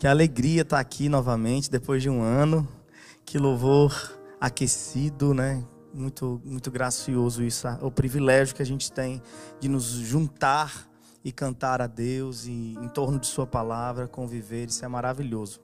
Que 0.00 0.06
alegria 0.06 0.62
estar 0.62 0.80
aqui 0.80 1.10
novamente 1.10 1.70
depois 1.70 2.02
de 2.02 2.08
um 2.08 2.22
ano. 2.22 2.66
Que 3.22 3.36
louvor 3.36 4.18
aquecido, 4.40 5.34
né? 5.34 5.62
Muito, 5.92 6.40
muito 6.42 6.70
gracioso 6.70 7.44
isso, 7.44 7.68
o 7.82 7.90
privilégio 7.90 8.54
que 8.54 8.62
a 8.62 8.64
gente 8.66 8.90
tem 8.90 9.20
de 9.60 9.68
nos 9.68 9.84
juntar 9.84 10.88
e 11.22 11.30
cantar 11.30 11.82
a 11.82 11.86
Deus 11.86 12.46
e 12.46 12.78
em 12.80 12.88
torno 12.88 13.18
de 13.18 13.26
Sua 13.26 13.46
palavra, 13.46 14.08
conviver, 14.08 14.70
isso 14.70 14.82
é 14.82 14.88
maravilhoso. 14.88 15.60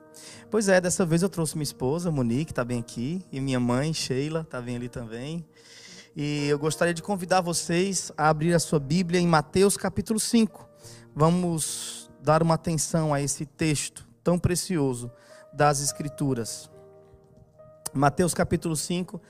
Pois 0.50 0.68
é, 0.68 0.82
dessa 0.82 1.06
vez 1.06 1.22
eu 1.22 1.30
trouxe 1.30 1.56
minha 1.56 1.62
esposa, 1.62 2.10
Monique, 2.10 2.52
está 2.52 2.62
bem 2.62 2.80
aqui, 2.80 3.24
e 3.32 3.40
minha 3.40 3.58
mãe, 3.58 3.94
Sheila, 3.94 4.42
está 4.42 4.60
bem 4.60 4.76
ali 4.76 4.90
também. 4.90 5.46
E 6.14 6.46
eu 6.48 6.58
gostaria 6.58 6.92
de 6.92 7.02
convidar 7.02 7.40
vocês 7.40 8.12
a 8.18 8.28
abrir 8.28 8.52
a 8.52 8.58
sua 8.58 8.78
Bíblia 8.78 9.18
em 9.18 9.26
Mateus 9.26 9.78
capítulo 9.78 10.20
5. 10.20 10.68
Vamos 11.14 12.10
dar 12.22 12.42
uma 12.42 12.56
atenção 12.56 13.14
a 13.14 13.22
esse 13.22 13.46
texto 13.46 14.05
tão 14.26 14.40
precioso 14.40 15.08
das 15.52 15.80
Escrituras. 15.80 16.68
Mateus 17.94 18.34
capítulo 18.34 18.74
5 18.74 19.22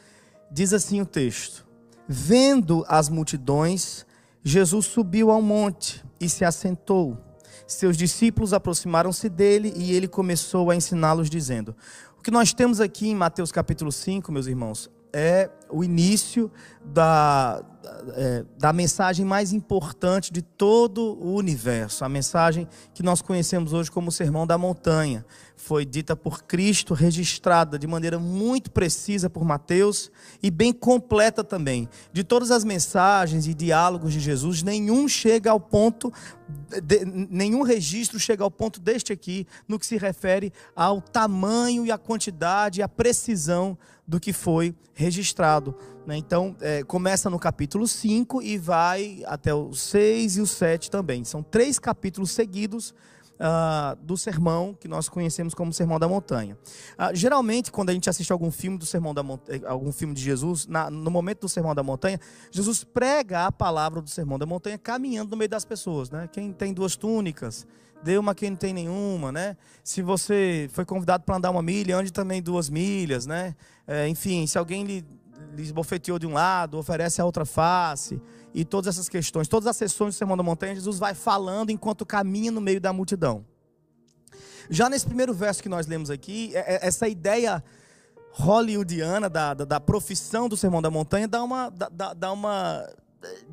diz 0.50 0.72
assim 0.72 1.02
o 1.02 1.06
texto: 1.06 1.66
Vendo 2.08 2.82
as 2.88 3.10
multidões, 3.10 4.06
Jesus 4.42 4.86
subiu 4.86 5.30
ao 5.30 5.42
monte 5.42 6.02
e 6.18 6.30
se 6.30 6.46
assentou. 6.46 7.18
Seus 7.66 7.94
discípulos 7.94 8.54
aproximaram-se 8.54 9.28
dele 9.28 9.74
e 9.76 9.92
ele 9.92 10.08
começou 10.08 10.70
a 10.70 10.74
ensiná-los, 10.74 11.28
dizendo: 11.28 11.76
O 12.18 12.22
que 12.22 12.30
nós 12.30 12.54
temos 12.54 12.80
aqui 12.80 13.08
em 13.08 13.14
Mateus 13.14 13.52
capítulo 13.52 13.92
5, 13.92 14.32
meus 14.32 14.46
irmãos, 14.46 14.90
é 15.12 15.50
o 15.68 15.84
início 15.84 16.50
da, 16.82 17.62
é, 18.14 18.44
da 18.58 18.72
mensagem 18.72 19.24
mais 19.24 19.52
importante 19.52 20.32
de 20.32 20.42
todo 20.42 21.14
o 21.20 21.34
universo, 21.34 22.04
a 22.04 22.08
mensagem 22.08 22.68
que 22.92 23.02
nós 23.02 23.22
conhecemos 23.22 23.72
hoje 23.72 23.90
como 23.90 24.08
o 24.08 24.12
Sermão 24.12 24.46
da 24.46 24.58
Montanha. 24.58 25.24
Foi 25.66 25.84
dita 25.84 26.14
por 26.14 26.44
Cristo, 26.44 26.94
registrada 26.94 27.76
de 27.76 27.88
maneira 27.88 28.20
muito 28.20 28.70
precisa 28.70 29.28
por 29.28 29.44
Mateus 29.44 30.12
e 30.40 30.48
bem 30.48 30.72
completa 30.72 31.42
também. 31.42 31.88
De 32.12 32.22
todas 32.22 32.52
as 32.52 32.62
mensagens 32.62 33.48
e 33.48 33.52
diálogos 33.52 34.12
de 34.12 34.20
Jesus, 34.20 34.62
nenhum 34.62 35.08
chega 35.08 35.50
ao 35.50 35.58
ponto, 35.58 36.12
de, 36.84 37.04
nenhum 37.04 37.62
registro 37.62 38.20
chega 38.20 38.44
ao 38.44 38.50
ponto 38.50 38.78
deste 38.78 39.12
aqui, 39.12 39.44
no 39.66 39.76
que 39.76 39.86
se 39.86 39.96
refere 39.96 40.52
ao 40.76 41.00
tamanho 41.00 41.84
e 41.84 41.90
a 41.90 41.98
quantidade 41.98 42.78
e 42.78 42.82
a 42.84 42.88
precisão 42.88 43.76
do 44.06 44.20
que 44.20 44.32
foi 44.32 44.72
registrado. 44.94 45.74
Né? 46.06 46.16
Então, 46.16 46.54
é, 46.60 46.84
começa 46.84 47.28
no 47.28 47.40
capítulo 47.40 47.88
5 47.88 48.40
e 48.40 48.56
vai 48.56 49.24
até 49.26 49.52
o 49.52 49.74
6 49.74 50.36
e 50.36 50.40
o 50.40 50.46
7 50.46 50.92
também. 50.92 51.24
São 51.24 51.42
três 51.42 51.76
capítulos 51.76 52.30
seguidos 52.30 52.94
uh, 53.36 53.96
do 54.02 54.16
sermão 54.16 54.74
que 54.74 54.88
nós 54.88 55.08
conhecemos 55.08 55.54
como 55.54 55.72
Sermão 55.72 55.98
da 55.98 56.08
Montanha. 56.08 56.56
Uh, 56.98 57.14
geralmente, 57.14 57.70
quando 57.70 57.90
a 57.90 57.92
gente 57.92 58.08
assiste 58.08 58.32
algum 58.32 58.50
filme 58.50 58.78
do 58.78 58.86
Sermão 58.86 59.14
da 59.14 59.22
Montanha, 59.22 59.60
eh, 59.62 59.66
algum 59.66 59.92
filme 59.92 60.14
de 60.14 60.22
Jesus, 60.22 60.66
na, 60.66 60.90
no 60.90 61.10
momento 61.10 61.42
do 61.42 61.48
Sermão 61.48 61.74
da 61.74 61.82
Montanha, 61.82 62.20
Jesus 62.50 62.84
prega 62.84 63.46
a 63.46 63.52
palavra 63.52 64.00
do 64.00 64.10
Sermão 64.10 64.38
da 64.38 64.46
Montanha 64.46 64.78
caminhando 64.78 65.30
no 65.30 65.36
meio 65.36 65.48
das 65.48 65.64
pessoas. 65.64 66.10
Né? 66.10 66.28
Quem 66.32 66.52
tem 66.52 66.72
duas 66.72 66.96
túnicas, 66.96 67.66
dê 68.02 68.18
uma 68.18 68.34
quem 68.34 68.50
não 68.50 68.56
tem 68.56 68.72
nenhuma, 68.72 69.32
né? 69.32 69.56
Se 69.82 70.02
você 70.02 70.68
foi 70.72 70.84
convidado 70.84 71.24
para 71.24 71.36
andar 71.36 71.50
uma 71.50 71.62
milha, 71.62 71.96
ande 71.96 72.12
também 72.12 72.42
duas 72.42 72.68
milhas, 72.68 73.26
né? 73.26 73.54
É, 73.86 74.08
enfim, 74.08 74.46
se 74.46 74.58
alguém 74.58 74.84
lhe 74.84 75.04
bofeteou 75.72 76.18
de 76.18 76.26
um 76.26 76.32
lado, 76.32 76.78
oferece 76.78 77.20
a 77.20 77.24
outra 77.24 77.44
face, 77.44 78.20
e 78.56 78.64
todas 78.64 78.94
essas 78.94 79.06
questões, 79.06 79.46
todas 79.48 79.66
as 79.66 79.76
sessões 79.76 80.14
do 80.14 80.16
Sermão 80.16 80.34
da 80.34 80.42
Montanha, 80.42 80.74
Jesus 80.74 80.98
vai 80.98 81.14
falando 81.14 81.68
enquanto 81.68 82.06
caminha 82.06 82.50
no 82.50 82.58
meio 82.58 82.80
da 82.80 82.90
multidão. 82.90 83.44
Já 84.70 84.88
nesse 84.88 85.04
primeiro 85.04 85.34
verso 85.34 85.62
que 85.62 85.68
nós 85.68 85.86
lemos 85.86 86.08
aqui, 86.08 86.56
é, 86.56 86.76
é, 86.76 86.86
essa 86.86 87.06
ideia 87.06 87.62
hollywoodiana 88.32 89.28
da, 89.28 89.52
da, 89.52 89.66
da 89.66 89.78
profissão 89.78 90.48
do 90.48 90.56
Sermão 90.56 90.80
da 90.80 90.90
Montanha 90.90 91.28
dá 91.28 91.44
uma, 91.44 91.68
dá, 91.68 92.14
dá 92.14 92.32
uma, 92.32 92.90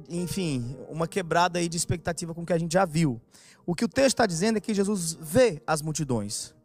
enfim, 0.07 0.73
uma 0.87 1.05
quebrada 1.05 1.59
aí 1.59 1.67
de 1.67 1.75
expectativa 1.75 2.33
com 2.33 2.43
o 2.43 2.45
que 2.45 2.53
a 2.53 2.57
gente 2.57 2.71
já 2.71 2.85
viu. 2.85 3.21
O 3.65 3.75
que 3.75 3.83
o 3.83 3.89
texto 3.89 4.15
está 4.15 4.25
dizendo 4.25 4.55
é 4.55 4.61
que 4.61 4.73
Jesus 4.73 5.17
vê 5.19 5.61
as 5.67 5.81
multidões. 5.81 6.55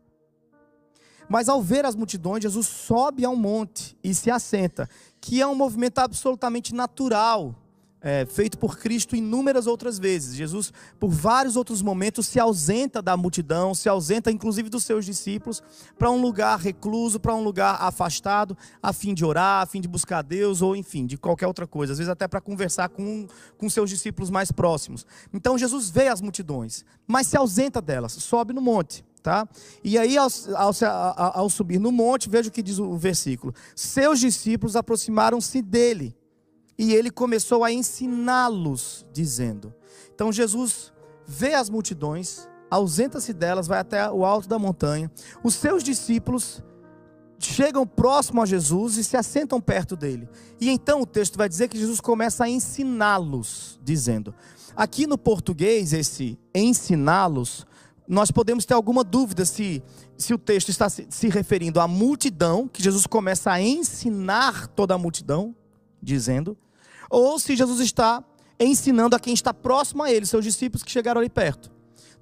Mas 1.29 1.49
ao 1.49 1.61
ver 1.61 1.85
as 1.85 1.97
multidões, 1.97 2.45
Jesus 2.45 2.69
sobe 2.69 3.25
a 3.25 3.31
um 3.31 3.37
monte 3.37 3.99
e 4.03 4.15
se 4.15 4.31
assenta, 4.31 4.89
que 5.21 5.43
é 5.43 5.47
um 5.47 5.57
movimento 5.57 5.99
absolutamente 5.99 6.73
natural, 6.73 7.53
é, 8.01 8.25
feito 8.27 8.59
por 8.59 8.79
Cristo 8.79 9.17
inúmeras 9.17 9.67
outras 9.67 9.99
vezes. 9.99 10.35
Jesus, 10.35 10.73
por 10.99 11.11
vários 11.11 11.57
outros 11.57 11.83
momentos, 11.83 12.27
se 12.27 12.39
ausenta 12.39 13.03
da 13.03 13.17
multidão, 13.17 13.75
se 13.75 13.89
ausenta 13.89 14.31
inclusive 14.31 14.69
dos 14.69 14.85
seus 14.85 15.05
discípulos, 15.05 15.63
para 15.99 16.11
um 16.11 16.21
lugar 16.21 16.59
recluso, 16.59 17.19
para 17.19 17.35
um 17.35 17.43
lugar 17.43 17.77
afastado, 17.81 18.57
a 18.83 18.93
fim 18.93 19.15
de 19.15 19.25
orar, 19.25 19.63
a 19.63 19.67
fim 19.67 19.81
de 19.81 19.89
buscar 19.89 20.23
Deus, 20.23 20.63
ou 20.63 20.77
enfim, 20.77 21.07
de 21.07 21.17
qualquer 21.17 21.47
outra 21.47 21.67
coisa, 21.67 21.93
às 21.93 21.99
vezes 21.99 22.11
até 22.11 22.29
para 22.29 22.41
conversar 22.41 22.89
com, 22.89 23.27
com 23.57 23.69
seus 23.69 23.91
discípulos 23.91 24.31
mais 24.31 24.53
próximos. 24.53 25.07
Então 25.33 25.59
Jesus 25.59 25.91
vê 25.91 26.09
as 26.09 26.21
multidões, 26.21 26.85
mas 27.07 27.27
se 27.27 27.37
ausenta 27.37 27.81
delas, 27.81 28.13
sobe 28.13 28.53
no 28.53 28.61
monte. 28.61 29.05
Tá? 29.21 29.47
E 29.83 29.99
aí, 29.99 30.17
ao, 30.17 30.29
ao, 30.55 30.73
ao, 31.41 31.51
subir 31.51 31.79
no 31.79 31.91
monte, 31.91 32.31
veja 32.31 32.49
o 32.49 32.53
que 32.53 32.63
diz 32.63 32.79
o 32.79 32.97
versículo: 32.97 33.53
Seus 33.75 34.21
discípulos 34.21 34.77
aproximaram-se 34.77 35.61
dele 35.61 36.17
e 36.79 36.95
ele 36.95 37.11
começou 37.11 37.65
a 37.65 37.73
ensiná-los, 37.73 39.05
dizendo. 39.13 39.75
Então, 40.15 40.33
Jesus 40.33 40.93
vê 41.27 41.55
as 41.55 41.69
multidões, 41.69 42.49
ausenta-se 42.71 43.33
delas, 43.33 43.67
vai 43.67 43.81
até 43.81 44.09
o 44.11 44.25
alto 44.25 44.49
da 44.49 44.59
montanha. 44.59 45.11
Os 45.43 45.55
seus 45.55 45.83
discípulos 45.83 46.63
chegam 47.39 47.87
próximo 47.87 48.43
a 48.43 48.47
Jesus 48.47 48.97
e 48.97 49.05
se 49.05 49.17
assentam 49.17 49.61
perto 49.61 49.97
dele. 49.97 50.29
E 50.61 50.71
então 50.71 51.03
o 51.03 51.07
texto 51.07 51.37
vai 51.37 51.49
dizer 51.49 51.69
que 51.69 51.79
Jesus 51.79 52.01
começa 52.01 52.45
a 52.45 52.49
ensiná-los, 52.49 53.79
dizendo. 53.83 54.35
Aqui 54.75 55.07
no 55.07 55.19
português, 55.19 55.93
esse 55.93 56.39
ensiná-los 56.55 57.67
nós 58.09 58.31
podemos 58.31 58.65
ter 58.65 58.73
alguma 58.73 59.05
dúvida 59.05 59.45
se, 59.45 59.83
se 60.17 60.33
o 60.33 60.39
texto 60.39 60.71
está 60.71 60.89
se, 60.89 61.07
se 61.11 61.29
referindo 61.29 61.79
à 61.79 61.87
multidão, 61.87 62.67
que 62.67 62.83
Jesus 62.83 63.07
começa 63.07 63.53
a 63.53 63.61
ensinar 63.61 64.67
toda 64.69 64.95
a 64.95 64.99
multidão, 64.99 65.55
dizendo, 66.03 66.57
ou 67.11 67.39
se 67.39 67.57
Jesus 67.57 67.81
está 67.81 68.23
ensinando 68.59 69.15
a 69.15 69.21
quem 69.21 69.33
está 69.35 69.55
próximo 69.55 70.03
a 70.03 70.13
ele, 70.13 70.27
seus 70.27 70.45
discípulos 70.45 70.83
que 70.83 70.91
chegaram 70.91 71.21
ali 71.21 71.31
perto. 71.31 71.71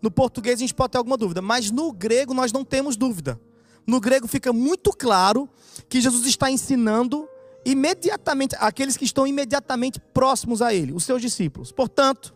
No 0.00 0.10
português 0.10 0.58
a 0.58 0.60
gente 0.60 0.74
pode 0.74 0.92
ter 0.92 0.98
alguma 0.98 1.16
dúvida, 1.16 1.41
mas 1.41 1.70
no 1.70 1.92
grego 1.92 2.34
nós 2.34 2.52
não 2.52 2.64
temos 2.64 2.97
dúvida. 2.97 3.41
No 3.86 4.00
grego 4.00 4.26
fica 4.26 4.52
muito 4.52 4.92
claro 4.92 5.48
que 5.88 6.00
Jesus 6.00 6.26
está 6.26 6.50
ensinando 6.50 7.28
imediatamente 7.64 8.54
aqueles 8.58 8.97
que 8.97 9.04
estão 9.04 9.26
imediatamente 9.26 9.98
próximos 9.98 10.60
a 10.60 10.74
ele, 10.74 10.92
os 10.92 11.04
seus 11.04 11.20
discípulos. 11.22 11.72
Portanto, 11.72 12.34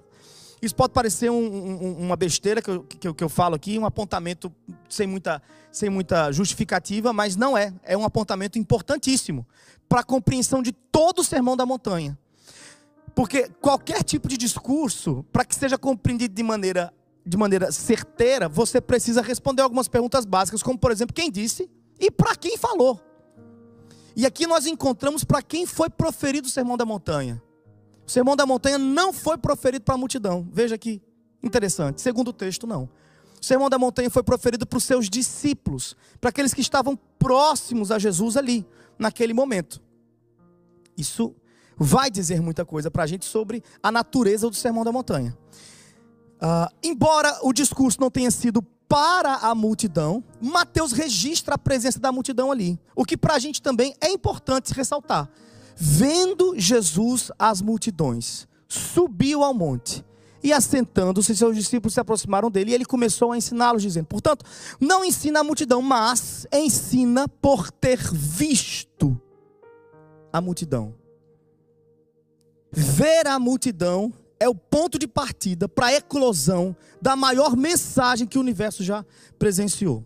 isso 0.62 0.74
pode 0.74 0.92
parecer 0.92 1.30
um, 1.30 1.36
um, 1.36 1.96
uma 1.98 2.16
besteira 2.16 2.60
que 2.60 2.70
eu, 2.70 2.82
que, 2.82 3.08
eu, 3.08 3.14
que 3.14 3.24
eu 3.24 3.28
falo 3.28 3.54
aqui, 3.54 3.78
um 3.78 3.86
apontamento 3.86 4.52
sem 4.88 5.06
muita, 5.06 5.42
sem 5.72 5.88
muita 5.88 6.30
justificativa, 6.32 7.12
mas 7.12 7.36
não 7.36 7.56
é. 7.56 7.72
É 7.82 7.96
um 7.96 8.04
apontamento 8.04 8.58
importantíssimo 8.58 9.46
para 9.88 10.00
a 10.00 10.04
compreensão 10.04 10.62
de 10.62 10.72
todo 10.72 11.20
o 11.20 11.24
sermão 11.24 11.56
da 11.56 11.64
montanha. 11.64 12.18
Porque 13.20 13.50
qualquer 13.60 14.02
tipo 14.02 14.26
de 14.26 14.38
discurso, 14.38 15.22
para 15.30 15.44
que 15.44 15.54
seja 15.54 15.76
compreendido 15.76 16.34
de 16.34 16.42
maneira, 16.42 16.90
de 17.22 17.36
maneira 17.36 17.70
certeira, 17.70 18.48
você 18.48 18.80
precisa 18.80 19.20
responder 19.20 19.60
algumas 19.60 19.88
perguntas 19.88 20.24
básicas, 20.24 20.62
como 20.62 20.78
por 20.78 20.90
exemplo, 20.90 21.14
quem 21.14 21.30
disse 21.30 21.68
e 21.98 22.10
para 22.10 22.34
quem 22.34 22.56
falou. 22.56 22.98
E 24.16 24.24
aqui 24.24 24.46
nós 24.46 24.64
encontramos 24.64 25.22
para 25.22 25.42
quem 25.42 25.66
foi 25.66 25.90
proferido 25.90 26.48
o 26.48 26.50
sermão 26.50 26.78
da 26.78 26.86
montanha. 26.86 27.42
O 28.06 28.10
sermão 28.10 28.34
da 28.34 28.46
montanha 28.46 28.78
não 28.78 29.12
foi 29.12 29.36
proferido 29.36 29.84
para 29.84 29.96
a 29.96 29.98
multidão. 29.98 30.48
Veja 30.50 30.78
que 30.78 31.02
interessante. 31.42 32.00
Segundo 32.00 32.28
o 32.28 32.32
texto, 32.32 32.66
não. 32.66 32.84
O 33.38 33.44
sermão 33.44 33.68
da 33.68 33.78
montanha 33.78 34.08
foi 34.08 34.22
proferido 34.22 34.66
para 34.66 34.78
os 34.78 34.84
seus 34.84 35.10
discípulos, 35.10 35.94
para 36.22 36.30
aqueles 36.30 36.54
que 36.54 36.62
estavam 36.62 36.98
próximos 37.18 37.92
a 37.92 37.98
Jesus 37.98 38.38
ali, 38.38 38.66
naquele 38.98 39.34
momento. 39.34 39.78
Isso 40.96 41.34
vai 41.82 42.10
dizer 42.10 42.42
muita 42.42 42.62
coisa 42.62 42.90
para 42.90 43.04
a 43.04 43.06
gente 43.06 43.24
sobre 43.24 43.64
a 43.82 43.90
natureza 43.90 44.50
do 44.50 44.54
sermão 44.54 44.84
da 44.84 44.92
montanha. 44.92 45.34
Uh, 46.36 46.68
embora 46.82 47.38
o 47.42 47.54
discurso 47.54 47.98
não 47.98 48.10
tenha 48.10 48.30
sido 48.30 48.62
para 48.86 49.36
a 49.36 49.54
multidão, 49.54 50.22
Mateus 50.40 50.92
registra 50.92 51.54
a 51.54 51.58
presença 51.58 51.98
da 51.98 52.12
multidão 52.12 52.52
ali. 52.52 52.78
O 52.94 53.04
que 53.04 53.16
para 53.16 53.34
a 53.34 53.38
gente 53.38 53.62
também 53.62 53.94
é 53.98 54.10
importante 54.10 54.74
ressaltar. 54.74 55.30
Vendo 55.74 56.54
Jesus 56.58 57.32
as 57.38 57.62
multidões, 57.62 58.46
subiu 58.68 59.42
ao 59.42 59.54
monte 59.54 60.04
e 60.42 60.52
assentando-se, 60.52 61.34
seus 61.34 61.56
discípulos 61.56 61.94
se 61.94 62.00
aproximaram 62.00 62.50
dele 62.50 62.72
e 62.72 62.74
ele 62.74 62.84
começou 62.84 63.32
a 63.32 63.38
ensiná-los, 63.38 63.82
dizendo: 63.82 64.06
Portanto, 64.06 64.44
não 64.78 65.02
ensina 65.04 65.40
a 65.40 65.44
multidão, 65.44 65.80
mas 65.80 66.46
ensina 66.52 67.26
por 67.28 67.70
ter 67.70 67.98
visto 68.12 69.18
a 70.32 70.40
multidão. 70.40 70.99
Ver 72.72 73.26
a 73.26 73.38
multidão 73.38 74.12
é 74.38 74.48
o 74.48 74.54
ponto 74.54 74.98
de 74.98 75.06
partida 75.06 75.68
para 75.68 75.86
a 75.86 75.94
eclosão 75.94 76.74
da 77.00 77.14
maior 77.14 77.56
mensagem 77.56 78.26
que 78.26 78.38
o 78.38 78.40
universo 78.40 78.82
já 78.82 79.04
presenciou. 79.38 80.04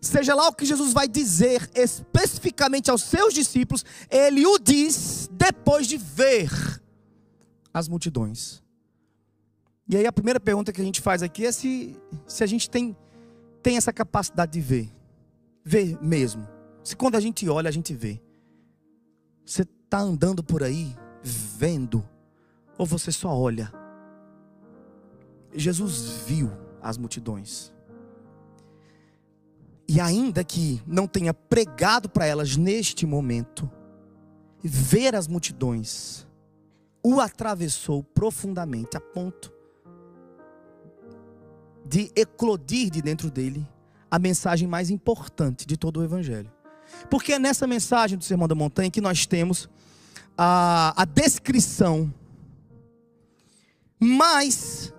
seja 0.00 0.34
lá 0.34 0.48
o 0.48 0.52
que 0.52 0.66
Jesus 0.66 0.92
vai 0.92 1.06
dizer 1.06 1.70
especificamente 1.74 2.90
aos 2.90 3.02
seus 3.02 3.32
discípulos, 3.32 3.84
ele 4.10 4.44
o 4.44 4.58
diz 4.58 5.28
depois 5.32 5.86
de 5.86 5.96
ver 5.96 6.50
as 7.72 7.88
multidões. 7.88 8.62
E 9.88 9.96
aí 9.96 10.06
a 10.06 10.12
primeira 10.12 10.40
pergunta 10.40 10.72
que 10.72 10.80
a 10.80 10.84
gente 10.84 11.00
faz 11.00 11.22
aqui 11.22 11.46
é 11.46 11.52
se, 11.52 11.96
se 12.26 12.42
a 12.42 12.46
gente 12.46 12.68
tem, 12.68 12.96
tem 13.62 13.76
essa 13.76 13.92
capacidade 13.92 14.52
de 14.52 14.60
ver. 14.60 14.92
Ver 15.64 15.98
mesmo. 16.02 16.46
Se 16.82 16.96
quando 16.96 17.14
a 17.14 17.20
gente 17.20 17.48
olha, 17.48 17.68
a 17.68 17.72
gente 17.72 17.94
vê. 17.94 18.20
Você 19.44 19.64
está 19.92 20.00
andando 20.00 20.42
por 20.42 20.62
aí 20.62 20.96
vendo, 21.22 22.02
ou 22.78 22.86
você 22.86 23.12
só 23.12 23.28
olha? 23.28 23.70
Jesus 25.52 26.24
viu 26.26 26.50
as 26.80 26.96
multidões. 26.96 27.70
E 29.86 30.00
ainda 30.00 30.42
que 30.42 30.80
não 30.86 31.06
tenha 31.06 31.34
pregado 31.34 32.08
para 32.08 32.24
elas 32.24 32.56
neste 32.56 33.04
momento, 33.04 33.70
ver 34.64 35.14
as 35.14 35.28
multidões 35.28 36.26
o 37.04 37.20
atravessou 37.20 38.02
profundamente 38.02 38.96
a 38.96 39.00
ponto 39.00 39.52
de 41.84 42.10
eclodir 42.16 42.88
de 42.88 43.02
dentro 43.02 43.30
dele 43.30 43.68
a 44.10 44.18
mensagem 44.18 44.66
mais 44.66 44.88
importante 44.88 45.66
de 45.66 45.76
todo 45.76 46.00
o 46.00 46.02
Evangelho. 46.02 46.50
Porque 47.10 47.34
é 47.34 47.38
nessa 47.38 47.66
mensagem 47.66 48.16
do 48.16 48.24
Sermão 48.24 48.48
da 48.48 48.54
Montanha 48.54 48.90
que 48.90 49.00
nós 49.00 49.26
temos 49.26 49.68
a, 50.36 51.02
a 51.02 51.04
descrição 51.04 52.12
mais 53.98 54.92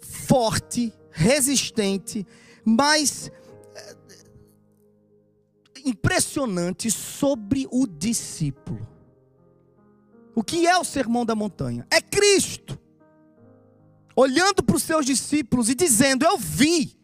forte, 0.00 0.92
resistente, 1.10 2.26
mais 2.64 3.30
eh, 3.74 3.96
impressionante 5.84 6.90
sobre 6.90 7.66
o 7.70 7.86
discípulo. 7.86 8.86
O 10.34 10.42
que 10.42 10.66
é 10.66 10.76
o 10.76 10.84
sermão 10.84 11.24
da 11.24 11.34
montanha? 11.34 11.86
É 11.90 12.00
Cristo 12.00 12.78
olhando 14.16 14.62
para 14.62 14.76
os 14.76 14.82
seus 14.82 15.04
discípulos 15.04 15.68
e 15.68 15.74
dizendo: 15.74 16.24
Eu 16.24 16.38
vi 16.38 16.98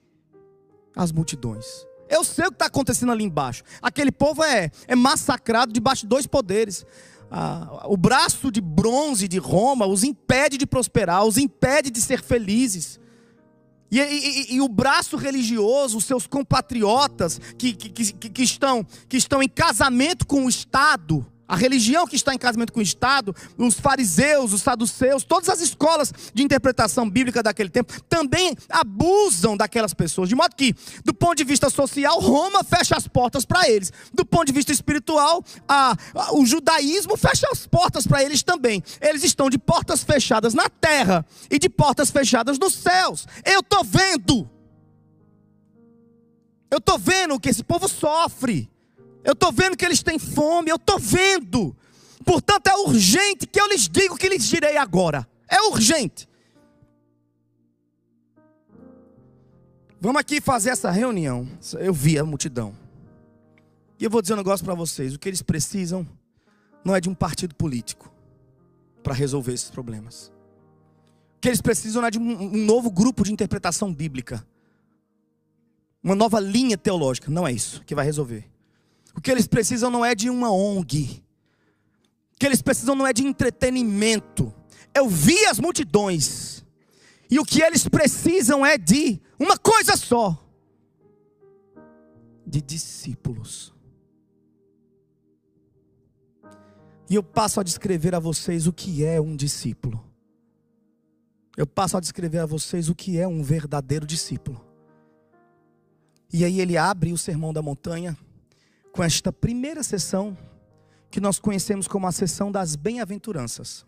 as 0.96 1.12
multidões. 1.12 1.87
Eu 2.12 2.23
sei 2.23 2.44
o 2.44 2.49
que 2.49 2.56
está 2.56 2.67
acontecendo 2.67 3.11
ali 3.11 3.25
embaixo. 3.25 3.62
Aquele 3.81 4.12
povo 4.12 4.44
é, 4.44 4.70
é 4.87 4.94
massacrado 4.94 5.73
debaixo 5.73 6.03
de 6.03 6.09
dois 6.09 6.26
poderes. 6.26 6.85
Ah, 7.31 7.87
o 7.87 7.97
braço 7.97 8.53
de 8.53 8.61
bronze 8.61 9.26
de 9.26 9.38
Roma 9.38 9.87
os 9.87 10.05
impede 10.05 10.59
de 10.59 10.67
prosperar, 10.67 11.25
os 11.25 11.38
impede 11.38 11.91
de 11.91 12.03
ser 12.03 12.23
felizes. 12.23 13.00
E, 13.91 13.99
e, 13.99 14.55
e, 14.56 14.61
o 14.61 14.69
braço 14.69 15.17
religioso, 15.17 15.97
os 15.97 16.05
seus 16.05 16.26
compatriotas 16.26 17.41
que, 17.59 17.73
que, 17.73 17.91
que, 17.91 18.29
que, 18.31 18.43
estão, 18.43 18.87
que 19.09 19.17
estão 19.17 19.43
em 19.43 19.49
casamento 19.49 20.26
com 20.26 20.44
o 20.44 20.49
Estado, 20.49 21.26
a 21.52 21.56
religião 21.56 22.06
que 22.06 22.16
está 22.16 22.34
em 22.34 22.38
casamento 22.38 22.72
com 22.72 22.81
o 22.81 22.82
Estado, 22.82 23.37
os 23.58 23.78
fariseus, 23.78 24.54
os 24.54 24.62
saduceus, 24.62 25.22
todas 25.22 25.50
as 25.50 25.60
escolas 25.60 26.10
de 26.32 26.43
interpretação 26.43 27.08
bíblica 27.08 27.43
daquele 27.43 27.69
tempo 27.69 27.93
também 28.04 28.56
abusam 28.70 29.54
daquelas 29.54 29.93
pessoas. 29.93 30.31
De 30.31 30.34
modo 30.34 30.56
que, 30.56 30.75
do 31.04 31.12
ponto 31.12 31.34
de 31.34 31.44
vista 31.44 31.69
social, 31.69 32.19
Roma 32.20 32.64
fecha 32.64 32.96
as 32.96 33.06
portas 33.06 33.44
para 33.44 33.69
eles. 33.69 33.93
Do 34.14 34.25
ponto 34.25 34.46
de 34.46 34.52
vista 34.54 34.72
espiritual, 34.72 35.44
a, 35.69 35.94
a, 36.14 36.34
o 36.34 36.46
judaísmo 36.46 37.19
fecha 37.19 37.46
as 37.52 37.66
portas 37.66 38.06
para 38.06 38.25
eles 38.25 38.43
também. 38.43 38.82
Eles 38.99 39.22
estão 39.22 39.50
de 39.50 39.58
portas 39.58 40.02
fechadas 40.02 40.54
na 40.54 40.70
terra 40.70 41.22
e 41.50 41.58
de 41.58 41.69
portas 41.69 42.10
fechadas 42.10 42.58
nos 42.58 42.72
céus. 42.72 43.26
Eu 43.44 43.60
estou 43.60 43.84
vendo. 43.84 44.49
Eu 46.70 46.78
estou 46.78 46.99
vendo 46.99 47.38
que 47.38 47.50
esse 47.50 47.62
povo 47.62 47.87
sofre. 47.88 48.72
Eu 49.25 49.33
estou 49.33 49.53
vendo 49.53 49.77
que 49.77 49.85
eles 49.85 50.03
têm 50.03 50.19
fome, 50.19 50.71
eu 50.71 50.77
estou 50.77 50.99
vendo. 50.99 51.77
Portanto, 52.25 52.69
é 52.69 52.75
urgente 52.77 53.47
que 53.47 53.61
eu 53.61 53.69
lhes 53.69 53.89
diga 53.89 54.15
o 54.15 54.17
que 54.17 54.29
lhes 54.29 54.45
direi 54.45 54.77
agora. 54.77 55.27
É 55.49 55.61
urgente. 55.63 56.29
Vamos 60.01 60.21
aqui 60.21 60.41
fazer 60.41 60.71
essa 60.71 60.91
reunião. 60.91 61.49
Eu 61.79 61.95
vi 61.95 62.19
a 62.19 62.25
multidão. 62.25 62.75
E 64.01 64.05
eu 64.05 64.11
vou 64.11 64.21
dizer 64.21 64.35
um 64.35 64.39
negócio 64.39 64.65
para 64.65 64.75
vocês: 64.75 65.15
o 65.15 65.19
que 65.19 65.29
eles 65.29 65.43
precisam 65.43 66.05
não 66.85 66.97
é 66.97 67.01
de 67.01 67.09
um 67.09 67.15
partido 67.15 67.55
político 67.55 68.13
para 69.03 69.15
resolver 69.15 69.53
esses 69.53 69.71
problemas. 69.71 70.33
O 71.37 71.41
que 71.41 71.49
eles 71.49 71.61
precisam 71.61 72.03
não 72.03 72.09
é 72.09 72.11
de 72.11 72.19
um, 72.19 72.57
novo 72.65 72.91
grupo 72.91 73.23
de 73.23 73.33
interpretação 73.33 73.95
bíblica, 73.95 74.45
uma 76.03 76.17
nova 76.17 76.41
linha 76.41 76.77
teológica. 76.77 77.31
Não 77.31 77.47
é 77.47 77.53
isso 77.53 77.83
que 77.85 77.95
vai 77.95 78.05
resolver. 78.05 78.51
O 79.14 79.20
que 79.20 79.31
eles 79.31 79.47
precisam 79.47 79.91
não 79.91 80.05
é 80.05 80.14
de 80.14 80.31
uma 80.31 80.50
ONG. 80.50 81.23
O 82.35 82.38
que 82.38 82.47
eles 82.47 82.62
precisam 82.62 82.94
não 82.94 83.06
é 83.06 83.12
de 83.12 83.25
entretenimento. 83.25 84.53
Eu 84.94 85.09
vi 85.09 85.44
as 85.47 85.59
multidões. 85.59 86.64
E 87.31 87.38
o 87.38 87.44
que 87.44 87.62
eles 87.62 87.88
precisam 87.88 88.64
é 88.64 88.76
de 88.76 89.20
uma 89.38 89.56
coisa 89.56 89.97
só: 89.97 90.38
de 92.47 92.61
discípulos. 92.61 93.73
E 97.09 97.14
eu 97.14 97.23
passo 97.23 97.61
a 97.61 97.62
descrever 97.62 98.14
a 98.14 98.19
vocês 98.19 98.67
o 98.67 98.73
que 98.73 99.05
é 99.05 99.20
um 99.20 99.37
discípulo. 99.37 100.03
Eu 101.56 101.67
passo 101.67 101.97
a 101.99 102.00
descrever 102.00 102.38
a 102.38 102.47
vocês 102.47 102.88
o 102.88 102.94
que 102.94 103.19
é 103.19 103.29
um 103.29 103.43
verdadeiro 103.43 104.06
discípulo. 104.06 104.64
E 106.32 106.44
aí 106.44 106.61
ele 106.61 106.79
abre 106.79 107.12
o 107.12 107.19
sermão 107.19 107.53
da 107.53 107.61
montanha 107.61 108.17
com 108.93 109.03
esta 109.03 109.33
primeira 109.33 109.83
sessão 109.83 110.37
que 111.11 111.21
nós 111.21 111.39
conhecemos 111.39 111.89
como 111.89 112.06
a 112.06 112.12
sessão 112.12 112.53
das 112.53 112.77
bem-aventuranças. 112.77 113.87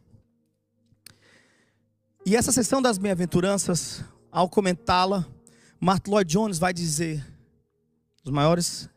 E 2.27 2.35
essa 2.35 2.51
sessão 2.51 2.81
das 2.81 2.97
bem-aventuranças, 2.97 4.03
ao 4.33 4.49
comentá-la, 4.49 5.27
Martin 5.79 6.11
Lloyd 6.11 6.33
Jones 6.33 6.59
vai 6.59 6.73
dizer, 6.73 7.25
os 8.25 8.31
maiores 8.31 8.89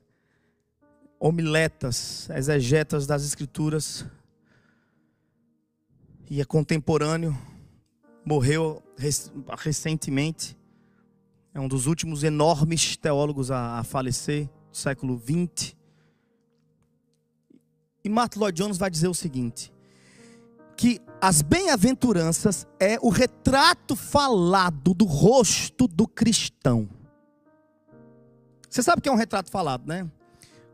homiletas, 1.20 2.30
exegetas 2.30 3.06
das 3.06 3.24
escrituras, 3.24 4.06
e 6.30 6.42
é 6.42 6.46
contemporâneo, 6.46 7.38
morreu 8.26 8.84
recentemente, 9.58 10.58
é 11.54 11.60
um 11.60 11.68
dos 11.68 11.86
últimos 11.86 12.24
enormes 12.24 12.96
teólogos 12.96 13.52
a, 13.52 13.84
falecer, 13.84 14.50
do 14.70 14.78
século 14.78 15.20
XX. 15.20 15.77
E 18.04 18.10
Martin 18.10 18.40
Lloyd 18.40 18.58
Jones 18.58 18.78
vai 18.78 18.90
dizer 18.90 19.08
o 19.08 19.14
seguinte: 19.14 19.74
que 20.78 21.02
as 21.20 21.42
bem-aventuranças 21.42 22.68
é 22.80 22.98
o 23.02 23.10
retrato 23.10 23.96
falado 23.96 24.94
do 24.94 25.06
rosto 25.06 25.88
do 25.88 26.08
cristão. 26.08 26.88
Você 28.70 28.84
sabe 28.84 29.00
o 29.00 29.02
que 29.02 29.10
é 29.10 29.12
um 29.12 29.16
retrato 29.16 29.50
falado, 29.50 29.88
né? 29.88 30.08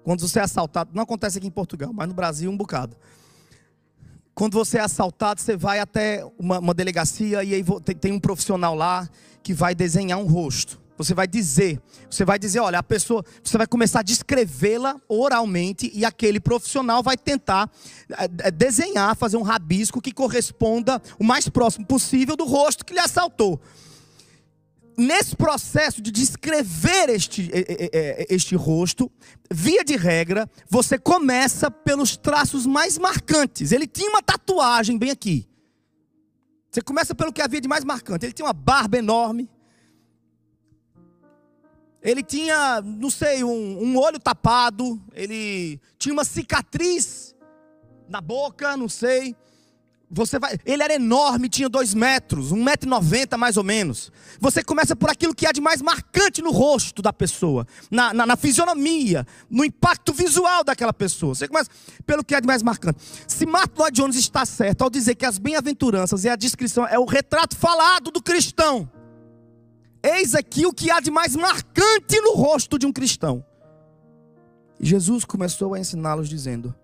Quando 0.03 0.27
você 0.27 0.39
é 0.39 0.43
assaltado, 0.43 0.91
não 0.93 1.03
acontece 1.03 1.37
aqui 1.37 1.47
em 1.47 1.51
Portugal, 1.51 1.93
mas 1.93 2.07
no 2.07 2.13
Brasil 2.13 2.51
um 2.51 2.57
bocado. 2.57 2.97
Quando 4.35 4.55
você 4.55 4.77
é 4.77 4.81
assaltado, 4.81 5.39
você 5.39 5.55
vai 5.55 5.79
até 5.79 6.25
uma, 6.37 6.59
uma 6.59 6.73
delegacia 6.73 7.43
e 7.43 7.53
aí 7.53 7.63
tem 8.01 8.11
um 8.11 8.19
profissional 8.19 8.75
lá 8.75 9.07
que 9.41 9.53
vai 9.53 9.73
desenhar 9.73 10.19
um 10.19 10.25
rosto. 10.25 10.81
Você 10.97 11.13
vai 11.13 11.27
dizer, 11.27 11.81
você 12.09 12.23
vai 12.23 12.37
dizer, 12.37 12.59
olha, 12.59 12.79
a 12.79 12.83
pessoa, 12.83 13.25
você 13.43 13.57
vai 13.57 13.65
começar 13.65 14.01
a 14.01 14.03
descrevê-la 14.03 14.95
oralmente 15.09 15.91
e 15.93 16.05
aquele 16.05 16.39
profissional 16.39 17.01
vai 17.01 17.17
tentar 17.17 17.69
é, 18.39 18.51
desenhar, 18.51 19.15
fazer 19.15 19.37
um 19.37 19.41
rabisco 19.41 20.01
que 20.01 20.11
corresponda 20.11 21.01
o 21.17 21.23
mais 21.23 21.49
próximo 21.49 21.85
possível 21.85 22.35
do 22.35 22.45
rosto 22.45 22.85
que 22.85 22.93
lhe 22.93 22.99
assaltou. 22.99 23.59
Nesse 24.95 25.35
processo 25.35 25.99
de 25.99 26.11
descrever 26.11 27.09
este, 27.09 27.49
este 28.29 28.55
rosto, 28.55 29.11
via 29.51 29.83
de 29.83 29.95
regra, 29.95 30.47
você 30.69 30.99
começa 30.99 31.71
pelos 31.71 32.15
traços 32.15 32.67
mais 32.67 32.99
marcantes. 32.99 33.71
Ele 33.71 33.87
tinha 33.87 34.09
uma 34.11 34.21
tatuagem 34.21 34.95
bem 34.99 35.09
aqui. 35.09 35.49
Você 36.69 36.81
começa 36.81 37.15
pelo 37.15 37.33
que 37.33 37.41
havia 37.41 37.59
de 37.59 37.67
mais 37.67 37.83
marcante. 37.83 38.27
Ele 38.27 38.33
tinha 38.33 38.45
uma 38.45 38.53
barba 38.53 38.97
enorme 38.97 39.49
ele 42.03 42.21
tinha, 42.21 42.81
não 42.81 43.09
sei, 43.09 43.43
um, 43.43 43.81
um, 43.81 43.97
olho 43.97 44.19
tapado, 44.19 45.01
ele 45.13 45.79
tinha 45.97 46.11
uma 46.11 46.25
cicatriz 46.25 47.33
na 48.09 48.19
boca, 48.19 48.75
não 48.75 48.89
sei. 48.89 49.33
Você 50.11 50.37
vai, 50.37 50.59
ele 50.65 50.83
era 50.83 50.93
enorme, 50.93 51.49
tinha 51.49 51.67
dois 51.67 51.93
metros, 51.93 52.51
um 52.51 52.61
metro 52.61 52.87
e 52.87 52.89
noventa 52.89 53.35
mais 53.37 53.55
ou 53.55 53.63
menos. 53.63 54.11
Você 54.37 54.61
começa 54.61 54.95
por 54.95 55.09
aquilo 55.09 55.33
que 55.33 55.47
há 55.47 55.51
de 55.51 55.61
mais 55.61 55.81
marcante 55.81 56.41
no 56.41 56.51
rosto 56.51 57.01
da 57.01 57.13
pessoa, 57.13 57.65
na, 57.89 58.13
na, 58.13 58.25
na 58.25 58.35
fisionomia, 58.35 59.25
no 59.49 59.63
impacto 59.63 60.13
visual 60.13 60.63
daquela 60.63 60.93
pessoa. 60.93 61.33
Você 61.33 61.47
começa 61.47 61.71
pelo 62.05 62.23
que 62.23 62.35
há 62.35 62.39
de 62.41 62.45
mais 62.45 62.61
marcante. 62.61 62.99
Se 63.27 63.45
Martin 63.45 63.79
Lloyd 63.79 63.95
Jones 63.95 64.15
está 64.17 64.45
certo 64.45 64.83
ao 64.83 64.89
dizer 64.89 65.15
que 65.15 65.25
as 65.25 65.39
bem-aventuranças 65.39 66.25
é 66.25 66.31
a 66.31 66.35
descrição, 66.35 66.85
é 66.85 66.99
o 66.99 67.05
retrato 67.05 67.55
falado 67.57 68.11
do 68.11 68.21
cristão. 68.21 68.91
Eis 70.03 70.35
aqui 70.35 70.65
o 70.65 70.73
que 70.73 70.91
há 70.91 70.99
de 70.99 71.09
mais 71.09 71.35
marcante 71.35 72.19
no 72.19 72.33
rosto 72.33 72.77
de 72.77 72.85
um 72.85 72.91
cristão. 72.91 73.43
Jesus 74.79 75.23
começou 75.23 75.73
a 75.73 75.79
ensiná-los 75.79 76.27
dizendo: 76.27 76.75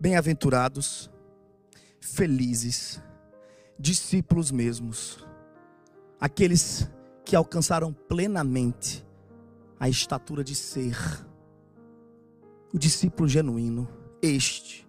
Bem-aventurados, 0.00 1.08
felizes, 2.00 3.00
discípulos 3.78 4.50
mesmos, 4.50 5.24
aqueles 6.20 6.90
que 7.24 7.36
alcançaram 7.36 7.92
plenamente 7.92 9.06
a 9.78 9.88
estatura 9.88 10.42
de 10.42 10.54
ser, 10.54 10.96
o 12.74 12.78
discípulo 12.78 13.28
genuíno, 13.28 13.88
este 14.20 14.88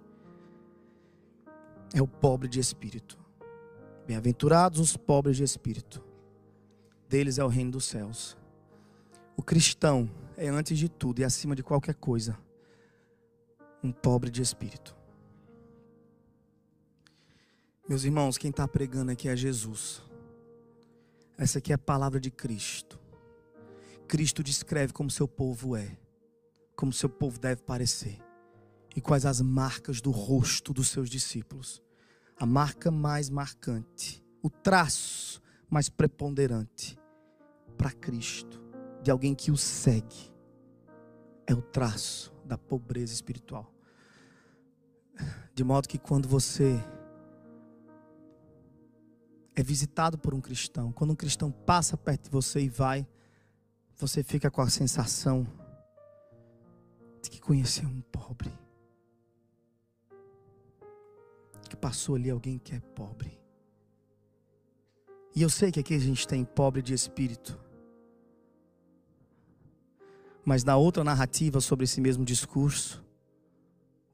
é 1.94 2.02
o 2.02 2.08
pobre 2.08 2.48
de 2.48 2.60
espírito. 2.60 3.18
Bem-aventurados 4.08 4.80
os 4.80 4.98
pobres 4.98 5.38
de 5.38 5.44
espírito, 5.44 6.04
deles 7.10 7.40
é 7.40 7.44
o 7.44 7.48
reino 7.48 7.72
dos 7.72 7.86
céus. 7.86 8.38
O 9.36 9.42
cristão 9.42 10.10
é, 10.38 10.48
antes 10.48 10.78
de 10.78 10.88
tudo 10.88 11.20
e 11.20 11.24
acima 11.24 11.56
de 11.56 11.64
qualquer 11.64 11.96
coisa, 11.96 12.38
um 13.84 13.92
pobre 13.92 14.30
de 14.30 14.42
espírito. 14.42 14.96
Meus 17.88 18.04
irmãos, 18.04 18.38
quem 18.38 18.52
está 18.52 18.68
pregando 18.68 19.12
aqui 19.12 19.28
é 19.28 19.36
Jesus. 19.36 20.02
Essa 21.38 21.58
aqui 21.58 21.72
é 21.72 21.76
a 21.76 21.80
palavra 21.80 22.20
de 22.20 22.30
Cristo. 22.30 23.00
Cristo 24.08 24.44
descreve 24.44 24.94
como 24.94 25.10
seu 25.10 25.28
povo 25.28 25.76
é, 25.76 25.98
como 26.76 26.94
seu 26.94 27.10
povo 27.10 27.40
deve 27.40 27.62
parecer 27.62 28.18
e 28.96 29.02
quais 29.02 29.26
as 29.26 29.42
marcas 29.42 30.00
do 30.00 30.12
rosto 30.12 30.74
dos 30.74 30.88
seus 30.88 31.10
discípulos. 31.10 31.82
A 32.38 32.46
marca 32.46 32.90
mais 32.90 33.30
marcante, 33.30 34.24
o 34.42 34.50
traço 34.50 35.42
mais 35.70 35.90
preponderante 35.90 36.98
para 37.78 37.92
Cristo, 37.92 38.62
de 39.02 39.12
alguém 39.12 39.36
que 39.36 39.52
o 39.52 39.58
segue, 39.58 40.34
é 41.46 41.54
o 41.54 41.62
traço 41.62 42.34
da 42.46 42.58
pobreza 42.58 43.14
espiritual. 43.14 43.72
De 45.54 45.64
modo 45.64 45.88
que 45.88 45.98
quando 45.98 46.28
você 46.28 46.78
é 49.56 49.64
visitado 49.64 50.18
por 50.18 50.34
um 50.34 50.42
cristão, 50.42 50.92
quando 50.92 51.12
um 51.12 51.16
cristão 51.16 51.52
passa 51.52 51.98
perto 51.98 52.26
de 52.26 52.30
você 52.30 52.62
e 52.62 52.70
vai, 52.70 53.08
você 53.98 54.24
fica 54.24 54.50
com 54.50 54.62
a 54.62 54.70
sensação 54.70 55.46
de 57.22 57.30
que 57.30 57.42
conheceu 57.42 57.88
um 57.88 58.02
pobre. 58.02 58.52
Que 61.70 61.76
passou 61.76 62.16
ali 62.16 62.30
alguém 62.30 62.58
que 62.58 62.74
é 62.74 62.80
pobre. 62.80 63.38
E 65.36 65.42
eu 65.42 65.50
sei 65.50 65.72
que 65.72 65.80
aqui 65.80 65.94
a 65.94 66.00
gente 66.00 66.28
tem 66.28 66.44
pobre 66.44 66.82
de 66.82 66.94
espírito. 66.94 67.58
Mas 70.44 70.64
na 70.64 70.76
outra 70.76 71.04
narrativa 71.04 71.62
sobre 71.62 71.84
esse 71.84 72.02
mesmo 72.02 72.26
discurso, 72.26 73.04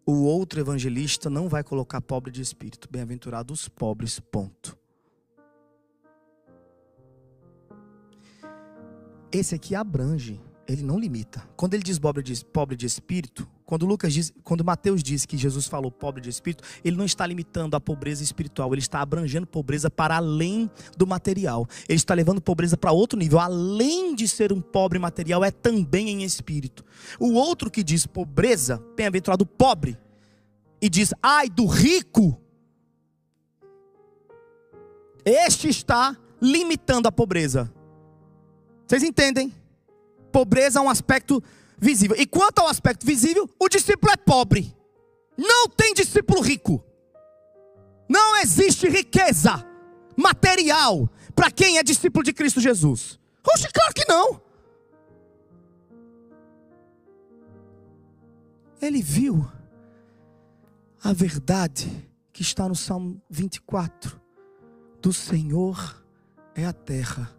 o 0.06 0.24
outro 0.24 0.60
evangelista 0.60 1.30
não 1.30 1.48
vai 1.48 1.64
colocar 1.64 2.02
pobre 2.02 2.32
de 2.32 2.42
espírito. 2.42 2.90
Bem-aventurados 2.92 3.62
os 3.62 3.70
pobres, 3.70 4.20
ponto. 4.20 4.78
Esse 9.32 9.56
aqui 9.56 9.74
abrange, 9.76 10.40
ele 10.68 10.84
não 10.84 11.00
limita. 11.00 11.42
Quando 11.56 11.74
ele 11.74 11.84
diz 11.84 11.98
pobre 11.98 12.22
de, 12.22 12.46
pobre 12.46 12.76
de 12.76 12.86
espírito, 12.86 13.50
quando 13.66 13.86
Lucas 13.86 14.14
diz, 14.14 14.32
quando 14.44 14.64
Mateus 14.64 15.02
diz 15.02 15.26
que 15.26 15.36
Jesus 15.36 15.66
falou 15.66 15.92
pobre 15.92 16.22
de 16.22 16.30
espírito, 16.30 16.64
ele 16.84 16.96
não 16.96 17.06
está 17.06 17.26
limitando 17.26 17.76
a 17.76 17.82
pobreza 17.82 18.24
espiritual, 18.24 18.72
ele 18.72 18.80
está 18.80 19.02
abrangendo 19.02 19.48
pobreza 19.48 19.90
para 19.90 20.18
além 20.18 20.70
do 20.96 21.08
material. 21.08 21.68
Ele 21.90 21.98
está 21.98 22.14
levando 22.14 22.40
pobreza 22.40 22.78
para 22.78 22.92
outro 22.92 23.18
nível. 23.18 23.40
Além 23.40 24.14
de 24.14 24.28
ser 24.28 24.54
um 24.54 24.62
pobre 24.62 25.00
material, 25.00 25.44
é 25.44 25.50
também 25.50 26.10
em 26.10 26.24
espírito. 26.24 26.86
O 27.20 27.34
outro 27.34 27.72
que 27.72 27.84
diz 27.84 28.06
pobreza, 28.06 28.84
bem-aventurado 28.96 29.46
pobre, 29.46 29.98
e 30.80 30.88
diz 30.88 31.12
ai 31.24 31.50
do 31.50 31.66
rico, 31.66 32.40
este 35.26 35.68
está 35.68 36.16
limitando 36.40 37.08
a 37.08 37.12
pobreza. 37.12 37.74
Vocês 38.86 39.02
entendem? 39.02 39.52
Pobreza 40.32 40.78
é 40.78 40.82
um 40.84 40.90
aspecto 40.90 41.42
visível. 41.78 42.16
E 42.20 42.26
quanto 42.26 42.60
ao 42.60 42.68
aspecto 42.68 43.06
visível, 43.06 43.50
o 43.60 43.70
discípulo 43.70 44.12
é 44.12 44.18
pobre. 44.18 44.76
Não 45.38 45.68
tem 45.68 45.94
discípulo 45.94 46.42
rico. 46.42 46.84
Não 48.08 48.38
existe 48.38 48.88
riqueza 48.88 49.66
material 50.16 51.10
para 51.36 51.52
quem 51.52 51.78
é 51.78 51.84
discípulo 51.84 52.24
de 52.24 52.34
Cristo 52.34 52.60
Jesus. 52.60 53.20
Oxe, 53.46 53.68
claro 53.72 53.94
que 53.94 54.06
não. 54.08 54.42
Ele 58.82 59.02
viu 59.02 59.46
a 61.04 61.14
verdade 61.14 62.10
que 62.32 62.42
está 62.42 62.68
no 62.68 62.76
Salmo 62.76 63.22
24: 63.30 64.20
do 65.02 65.12
Senhor 65.14 66.04
é 66.56 66.66
a 66.66 66.74
terra 66.74 67.32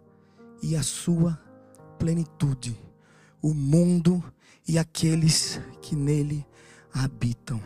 e 0.61 0.75
a 0.75 0.83
sua 0.83 1.39
plenitude, 1.97 2.77
o 3.41 3.53
mundo 3.53 4.23
e 4.67 4.77
aqueles 4.77 5.59
que 5.81 5.95
nele 5.95 6.45
habitam. 6.93 7.61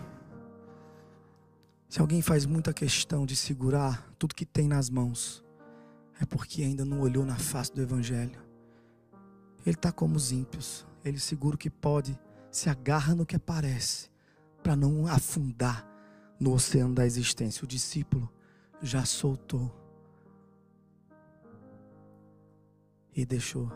Se 1.89 1.99
alguém 1.99 2.21
faz 2.21 2.45
muita 2.45 2.73
questão 2.73 3.25
de 3.25 3.35
segurar 3.35 4.13
tudo 4.17 4.35
que 4.35 4.45
tem 4.45 4.67
nas 4.67 4.89
mãos, 4.89 5.43
é 6.19 6.25
porque 6.25 6.63
ainda 6.63 6.85
não 6.85 7.01
olhou 7.01 7.25
na 7.25 7.35
face 7.35 7.73
do 7.73 7.81
Evangelho. 7.81 8.39
Ele 9.65 9.75
está 9.75 9.91
como 9.91 10.15
os 10.15 10.31
ímpios, 10.31 10.85
ele 11.03 11.19
segura 11.19 11.55
o 11.55 11.59
que 11.59 11.69
pode, 11.69 12.17
se 12.49 12.69
agarra 12.69 13.15
no 13.15 13.25
que 13.25 13.35
aparece, 13.35 14.09
para 14.63 14.75
não 14.75 15.07
afundar 15.07 15.87
no 16.39 16.53
oceano 16.53 16.93
da 16.93 17.05
existência. 17.05 17.63
O 17.63 17.67
discípulo 17.67 18.31
já 18.81 19.03
soltou 19.03 19.71
e 23.15 23.25
deixou 23.25 23.71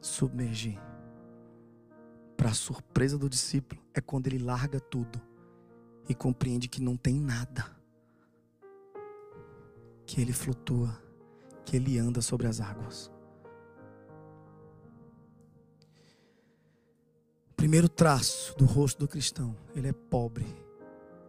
submergir. 0.00 0.78
Para 2.36 2.54
surpresa 2.54 3.18
do 3.18 3.28
discípulo, 3.28 3.80
é 3.92 4.00
quando 4.00 4.26
ele 4.26 4.38
larga 4.38 4.80
tudo 4.80 5.20
e 6.08 6.14
compreende 6.14 6.68
que 6.68 6.80
não 6.80 6.96
tem 6.96 7.14
nada, 7.14 7.64
que 10.06 10.20
ele 10.20 10.32
flutua, 10.32 11.00
que 11.64 11.76
ele 11.76 11.98
anda 11.98 12.22
sobre 12.22 12.46
as 12.46 12.60
águas. 12.60 13.10
Primeiro 17.54 17.88
traço 17.88 18.56
do 18.56 18.64
rosto 18.64 19.00
do 19.00 19.08
cristão, 19.08 19.54
ele 19.74 19.88
é 19.88 19.92
pobre. 19.92 20.46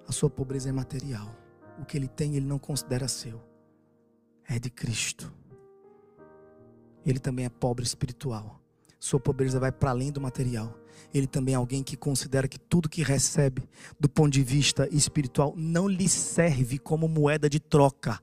A 0.08 0.14
sua 0.14 0.30
pobreza 0.30 0.70
é 0.70 0.72
material. 0.72 1.36
O 1.78 1.84
que 1.84 1.98
ele 1.98 2.08
tem, 2.08 2.36
ele 2.36 2.46
não 2.46 2.58
considera 2.58 3.08
seu. 3.08 3.42
É 4.48 4.58
de 4.58 4.70
Cristo 4.70 5.32
ele 7.06 7.20
também 7.20 7.46
é 7.46 7.50
pobre 7.50 7.84
espiritual. 7.84 8.61
Sua 9.02 9.20
pobreza 9.20 9.60
vai 9.60 9.72
para 9.72 9.90
além 9.90 10.12
do 10.12 10.22
material. 10.22 10.78
Ele 11.12 11.26
também 11.26 11.56
é 11.56 11.58
alguém 11.58 11.82
que 11.82 11.98
considera 11.98 12.48
que 12.48 12.60
tudo 12.60 12.88
que 12.88 13.02
recebe, 13.02 13.68
do 14.00 14.08
ponto 14.08 14.30
de 14.30 14.44
vista 14.44 14.88
espiritual, 14.92 15.56
não 15.58 15.88
lhe 15.88 16.08
serve 16.08 16.78
como 16.78 17.08
moeda 17.08 17.50
de 17.50 17.60
troca. 17.60 18.20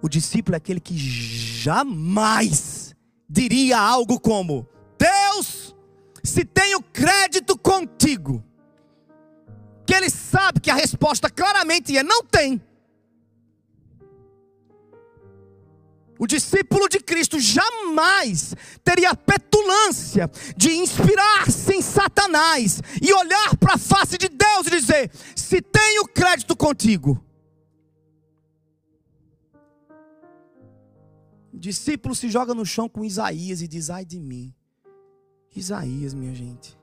O 0.00 0.08
discípulo 0.08 0.54
é 0.54 0.56
aquele 0.56 0.80
que 0.80 0.96
jamais 0.96 2.96
diria 3.28 3.78
algo 3.78 4.18
como: 4.18 4.66
Deus, 4.98 5.76
se 6.24 6.42
tenho 6.42 6.80
crédito 6.80 7.58
contigo. 7.58 8.42
Que 9.84 9.94
ele 9.94 10.08
sabe 10.08 10.60
que 10.60 10.70
a 10.70 10.74
resposta 10.74 11.28
claramente 11.28 11.94
é: 11.94 12.02
não 12.02 12.24
tem. 12.24 12.58
O 16.18 16.26
discípulo 16.26 16.88
de 16.88 16.98
Cristo 16.98 17.38
jamais 17.38 18.54
teria 18.82 19.10
a 19.10 19.16
petulância 19.16 20.30
de 20.56 20.72
inspirar-se 20.72 21.74
em 21.74 21.82
Satanás 21.82 22.80
e 23.02 23.12
olhar 23.12 23.56
para 23.56 23.74
a 23.74 23.78
face 23.78 24.16
de 24.16 24.28
Deus 24.28 24.66
e 24.66 24.70
dizer: 24.70 25.10
Se 25.34 25.60
tenho 25.60 26.06
crédito 26.08 26.56
contigo. 26.56 27.22
O 31.52 31.58
discípulo 31.58 32.14
se 32.14 32.28
joga 32.28 32.54
no 32.54 32.64
chão 32.64 32.88
com 32.88 33.04
Isaías 33.04 33.60
e 33.60 33.68
diz: 33.68 33.90
Ai 33.90 34.04
de 34.04 34.18
mim. 34.18 34.54
Isaías, 35.54 36.12
minha 36.12 36.34
gente, 36.34 36.78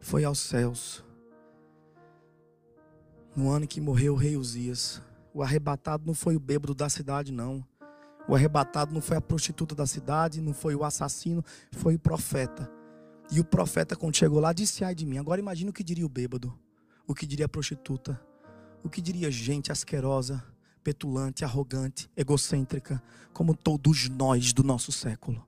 foi 0.00 0.24
aos 0.24 0.38
céus. 0.38 1.02
No 3.34 3.50
ano 3.50 3.66
que 3.66 3.80
morreu 3.80 4.12
o 4.12 4.16
rei 4.16 4.36
Uzias. 4.36 5.00
O 5.34 5.42
arrebatado 5.42 6.04
não 6.06 6.12
foi 6.12 6.36
o 6.36 6.40
bêbado 6.40 6.74
da 6.74 6.90
cidade, 6.90 7.32
não. 7.32 7.66
O 8.28 8.34
arrebatado 8.34 8.94
não 8.94 9.00
foi 9.00 9.16
a 9.16 9.20
prostituta 9.20 9.74
da 9.74 9.86
cidade, 9.86 10.40
não 10.40 10.54
foi 10.54 10.74
o 10.74 10.84
assassino, 10.84 11.44
foi 11.72 11.96
o 11.96 11.98
profeta. 11.98 12.70
E 13.30 13.40
o 13.40 13.44
profeta, 13.44 13.96
quando 13.96 14.16
chegou 14.16 14.40
lá, 14.40 14.52
disse: 14.52 14.84
Ai 14.84 14.94
de 14.94 15.04
mim. 15.04 15.18
Agora 15.18 15.40
imagina 15.40 15.70
o 15.70 15.72
que 15.72 15.82
diria 15.82 16.06
o 16.06 16.08
bêbado, 16.08 16.56
o 17.06 17.14
que 17.14 17.26
diria 17.26 17.46
a 17.46 17.48
prostituta, 17.48 18.20
o 18.82 18.88
que 18.88 19.00
diria 19.00 19.30
gente 19.30 19.72
asquerosa, 19.72 20.44
petulante, 20.82 21.44
arrogante, 21.44 22.10
egocêntrica, 22.16 23.02
como 23.32 23.56
todos 23.56 24.08
nós 24.08 24.52
do 24.52 24.62
nosso 24.62 24.92
século. 24.92 25.46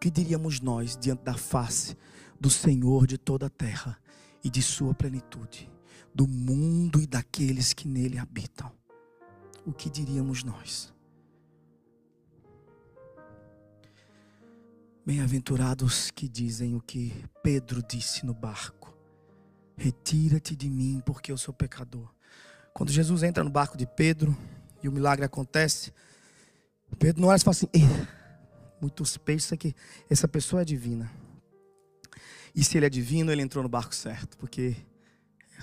Que 0.00 0.10
diríamos 0.10 0.60
nós 0.60 0.96
diante 0.96 1.22
da 1.22 1.34
face 1.34 1.96
do 2.40 2.50
Senhor 2.50 3.06
de 3.06 3.16
toda 3.16 3.46
a 3.46 3.50
terra 3.50 3.96
e 4.42 4.50
de 4.50 4.60
sua 4.60 4.92
plenitude, 4.92 5.70
do 6.12 6.26
mundo 6.26 7.00
e 7.00 7.06
daqueles 7.06 7.72
que 7.72 7.86
nele 7.86 8.18
habitam? 8.18 8.72
O 9.64 9.72
que 9.72 9.88
diríamos 9.88 10.42
nós? 10.42 10.92
Bem-aventurados 15.06 16.10
que 16.10 16.28
dizem 16.28 16.74
o 16.74 16.80
que 16.80 17.12
Pedro 17.42 17.80
disse 17.80 18.26
no 18.26 18.34
barco: 18.34 18.96
Retira-te 19.76 20.56
de 20.56 20.68
mim, 20.68 21.00
porque 21.06 21.30
eu 21.30 21.38
sou 21.38 21.54
pecador. 21.54 22.12
Quando 22.74 22.90
Jesus 22.90 23.22
entra 23.22 23.44
no 23.44 23.50
barco 23.50 23.76
de 23.76 23.86
Pedro 23.86 24.36
e 24.82 24.88
o 24.88 24.92
milagre 24.92 25.24
acontece, 25.24 25.92
Pedro 26.98 27.20
não 27.20 27.28
olha 27.28 27.36
e 27.36 27.40
fala 27.40 27.54
assim: 27.54 27.68
muitos 28.80 29.16
peixes 29.16 29.52
aqui, 29.52 29.74
essa 30.10 30.26
pessoa 30.26 30.62
é 30.62 30.64
divina. 30.64 31.08
E 32.52 32.64
se 32.64 32.76
ele 32.76 32.86
é 32.86 32.90
divino, 32.90 33.30
ele 33.30 33.42
entrou 33.42 33.62
no 33.62 33.68
barco 33.68 33.94
certo, 33.94 34.36
porque 34.36 34.76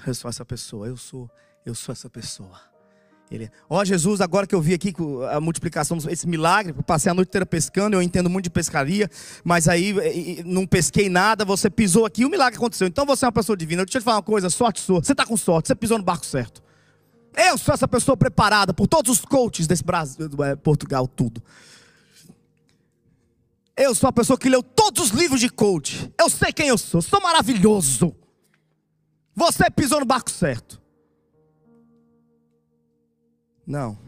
eu 0.08 0.14
sou 0.16 0.30
essa 0.30 0.46
pessoa, 0.46 0.88
eu 0.88 0.96
sou, 0.96 1.30
eu 1.66 1.76
sou 1.76 1.92
essa 1.92 2.10
pessoa. 2.10 2.69
Ele, 3.32 3.50
ó 3.70 3.80
oh, 3.80 3.86
Jesus, 3.86 4.22
agora 4.22 4.48
que 4.48 4.56
eu 4.56 4.62
vi 4.62 4.74
aqui 4.74 4.92
a 5.32 5.40
multiplicação, 5.40 6.00
esse 6.10 6.28
milagre, 6.28 6.74
passei 6.86 7.12
a 7.12 7.14
noite 7.14 7.30
inteira 7.30 7.46
pescando, 7.46 7.96
eu 7.96 8.02
entendo 8.02 8.28
muito 8.28 8.46
de 8.46 8.50
pescaria, 8.50 9.08
mas 9.44 9.68
aí 9.68 10.42
não 10.44 10.66
pesquei 10.66 11.10
nada, 11.10 11.46
você 11.46 11.70
pisou 11.70 12.08
aqui, 12.08 12.26
o 12.26 12.30
milagre 12.30 12.58
aconteceu. 12.58 12.88
Então 12.88 13.06
você 13.06 13.26
é 13.26 13.28
uma 13.28 13.32
pessoa 13.32 13.56
divina. 13.56 13.86
Deixa 13.86 14.00
eu 14.00 14.02
te 14.02 14.06
falar 14.06 14.18
uma 14.18 14.24
coisa, 14.24 14.50
sorte 14.50 14.80
sua. 14.80 15.04
Você 15.04 15.12
está 15.12 15.28
com 15.28 15.38
sorte, 15.38 15.68
você 15.68 15.76
pisou 15.76 16.00
no 16.00 16.04
barco 16.04 16.26
certo. 16.26 16.64
Eu 17.36 17.56
sou 17.58 17.74
essa 17.74 17.88
pessoa 17.88 18.18
preparada 18.18 18.74
por 18.74 18.88
todos 18.88 19.12
os 19.12 19.24
coaches 19.24 19.68
desse 19.68 19.84
Brasil, 19.84 20.28
é, 20.44 20.56
Portugal, 20.56 21.08
tudo. 21.08 21.44
Eu 23.78 23.94
sou 23.94 24.10
a 24.10 24.12
pessoa 24.12 24.40
que 24.40 24.50
leu 24.50 24.64
todos 24.64 25.06
os 25.06 25.10
livros 25.12 25.40
de 25.40 25.50
coach. 25.50 26.12
Eu 26.20 26.30
sei 26.30 26.52
quem 26.52 26.68
eu 26.68 26.78
sou, 26.78 27.02
sou 27.02 27.22
maravilhoso. 27.22 28.16
Você 29.36 29.70
pisou 29.70 30.00
no 30.00 30.06
barco 30.06 30.32
certo. 30.32 30.82
Não. 33.70 34.00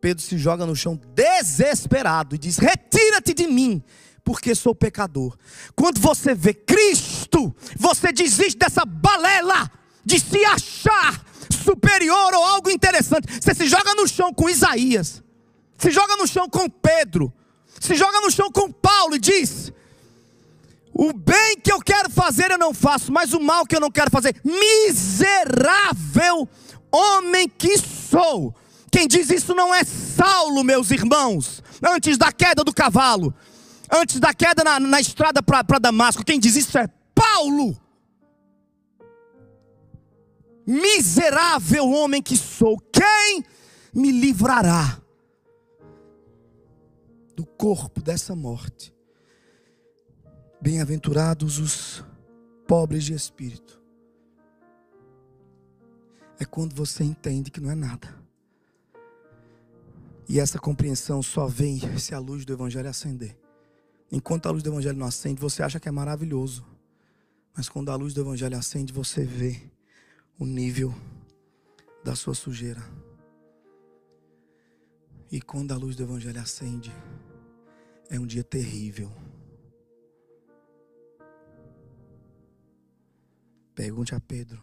Pedro 0.00 0.22
se 0.22 0.38
joga 0.38 0.64
no 0.64 0.74
chão 0.74 0.98
desesperado 1.14 2.34
e 2.34 2.38
diz: 2.38 2.56
Retira-te 2.56 3.34
de 3.34 3.46
mim, 3.46 3.84
porque 4.24 4.54
sou 4.54 4.74
pecador. 4.74 5.36
Quando 5.76 6.00
você 6.00 6.34
vê 6.34 6.54
Cristo, 6.54 7.54
você 7.76 8.10
desiste 8.10 8.56
dessa 8.56 8.86
balela 8.86 9.70
de 10.02 10.18
se 10.18 10.42
achar 10.46 11.22
superior 11.62 12.32
ou 12.32 12.42
algo 12.42 12.70
interessante. 12.70 13.26
Você 13.38 13.54
se 13.54 13.66
joga 13.66 13.94
no 13.94 14.08
chão 14.08 14.32
com 14.32 14.48
Isaías, 14.48 15.22
se 15.76 15.90
joga 15.90 16.16
no 16.16 16.26
chão 16.26 16.48
com 16.48 16.66
Pedro, 16.70 17.30
se 17.78 17.94
joga 17.94 18.22
no 18.22 18.30
chão 18.30 18.50
com 18.50 18.72
Paulo 18.72 19.16
e 19.16 19.18
diz: 19.18 19.70
O 20.94 21.12
bem 21.12 21.60
que 21.62 21.70
eu 21.70 21.80
quero 21.80 22.08
fazer 22.08 22.50
eu 22.50 22.58
não 22.58 22.72
faço, 22.72 23.12
mas 23.12 23.34
o 23.34 23.40
mal 23.40 23.66
que 23.66 23.76
eu 23.76 23.80
não 23.80 23.90
quero 23.90 24.10
fazer, 24.10 24.40
miserável 24.42 25.18
homem 26.90 27.46
que 27.46 27.76
sou. 27.76 28.54
Quem 28.90 29.06
diz 29.06 29.30
isso 29.30 29.54
não 29.54 29.74
é 29.74 29.84
Saulo, 29.84 30.64
meus 30.64 30.90
irmãos, 30.90 31.62
antes 31.82 32.16
da 32.16 32.32
queda 32.32 32.64
do 32.64 32.72
cavalo, 32.72 33.34
antes 33.90 34.18
da 34.18 34.32
queda 34.32 34.64
na, 34.64 34.80
na 34.80 35.00
estrada 35.00 35.42
para 35.42 35.78
Damasco. 35.78 36.24
Quem 36.24 36.40
diz 36.40 36.56
isso 36.56 36.78
é 36.78 36.88
Paulo. 37.14 37.76
Miserável 40.66 41.88
homem 41.88 42.22
que 42.22 42.36
sou, 42.36 42.78
quem 42.92 43.44
me 43.94 44.10
livrará 44.10 45.00
do 47.34 47.46
corpo 47.46 48.02
dessa 48.02 48.36
morte? 48.36 48.94
Bem-aventurados 50.60 51.58
os 51.58 52.04
pobres 52.66 53.04
de 53.04 53.14
espírito. 53.14 53.80
É 56.38 56.44
quando 56.44 56.74
você 56.74 57.02
entende 57.02 57.50
que 57.50 57.60
não 57.60 57.70
é 57.70 57.74
nada 57.74 58.17
e 60.28 60.38
essa 60.38 60.58
compreensão 60.58 61.22
só 61.22 61.46
vem 61.46 61.80
se 61.98 62.14
a 62.14 62.18
luz 62.18 62.44
do 62.44 62.52
Evangelho 62.52 62.88
acender. 62.88 63.34
Enquanto 64.12 64.46
a 64.46 64.50
luz 64.50 64.62
do 64.62 64.68
Evangelho 64.68 64.98
não 64.98 65.06
acende, 65.06 65.40
você 65.40 65.62
acha 65.62 65.80
que 65.80 65.88
é 65.88 65.92
maravilhoso. 65.92 66.66
Mas 67.56 67.68
quando 67.68 67.90
a 67.90 67.96
luz 67.96 68.12
do 68.12 68.20
Evangelho 68.20 68.56
acende, 68.56 68.92
você 68.92 69.24
vê 69.24 69.58
o 70.38 70.44
nível 70.44 70.94
da 72.04 72.14
sua 72.14 72.34
sujeira. 72.34 72.82
E 75.32 75.40
quando 75.40 75.72
a 75.72 75.76
luz 75.76 75.96
do 75.96 76.02
Evangelho 76.02 76.40
acende, 76.40 76.92
é 78.10 78.20
um 78.20 78.26
dia 78.26 78.44
terrível. 78.44 79.10
Pergunte 83.74 84.14
a 84.14 84.20
Pedro 84.20 84.62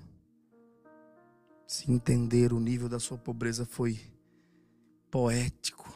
se 1.65 1.91
entender 1.91 2.53
o 2.53 2.59
nível 2.59 2.87
da 2.87 2.99
sua 2.99 3.17
pobreza 3.17 3.65
foi 3.65 3.99
poético. 5.15 5.89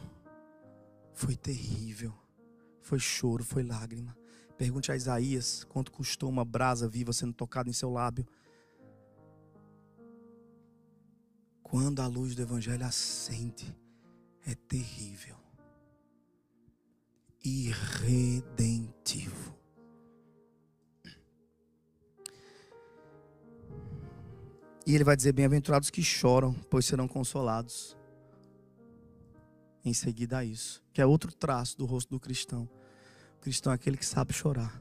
Foi 1.12 1.36
terrível. 1.36 2.14
Foi 2.80 2.98
choro, 2.98 3.44
foi 3.44 3.62
lágrima. 3.62 4.16
Pergunte 4.56 4.90
a 4.90 4.96
Isaías 4.96 5.62
quanto 5.64 5.92
custou 5.92 6.30
uma 6.30 6.42
brasa 6.42 6.88
viva 6.88 7.12
sendo 7.12 7.34
tocada 7.34 7.68
em 7.68 7.72
seu 7.74 7.90
lábio. 7.90 8.26
Quando 11.62 12.00
a 12.00 12.06
luz 12.06 12.34
do 12.34 12.40
Evangelho 12.40 12.86
acende, 12.86 13.76
é 14.46 14.54
terrível, 14.54 15.36
irredentivo. 17.44 19.54
E 24.86 24.94
ele 24.94 25.04
vai 25.04 25.14
dizer: 25.14 25.32
Bem-aventurados 25.32 25.90
que 25.90 26.02
choram, 26.02 26.54
pois 26.70 26.86
serão 26.86 27.06
consolados 27.06 27.99
em 29.84 29.92
seguida 29.92 30.38
a 30.38 30.44
isso, 30.44 30.82
que 30.92 31.00
é 31.00 31.06
outro 31.06 31.32
traço 31.32 31.76
do 31.76 31.86
rosto 31.86 32.10
do 32.10 32.20
cristão. 32.20 32.68
O 33.38 33.40
cristão 33.40 33.72
é 33.72 33.74
aquele 33.74 33.96
que 33.96 34.04
sabe 34.04 34.32
chorar. 34.32 34.80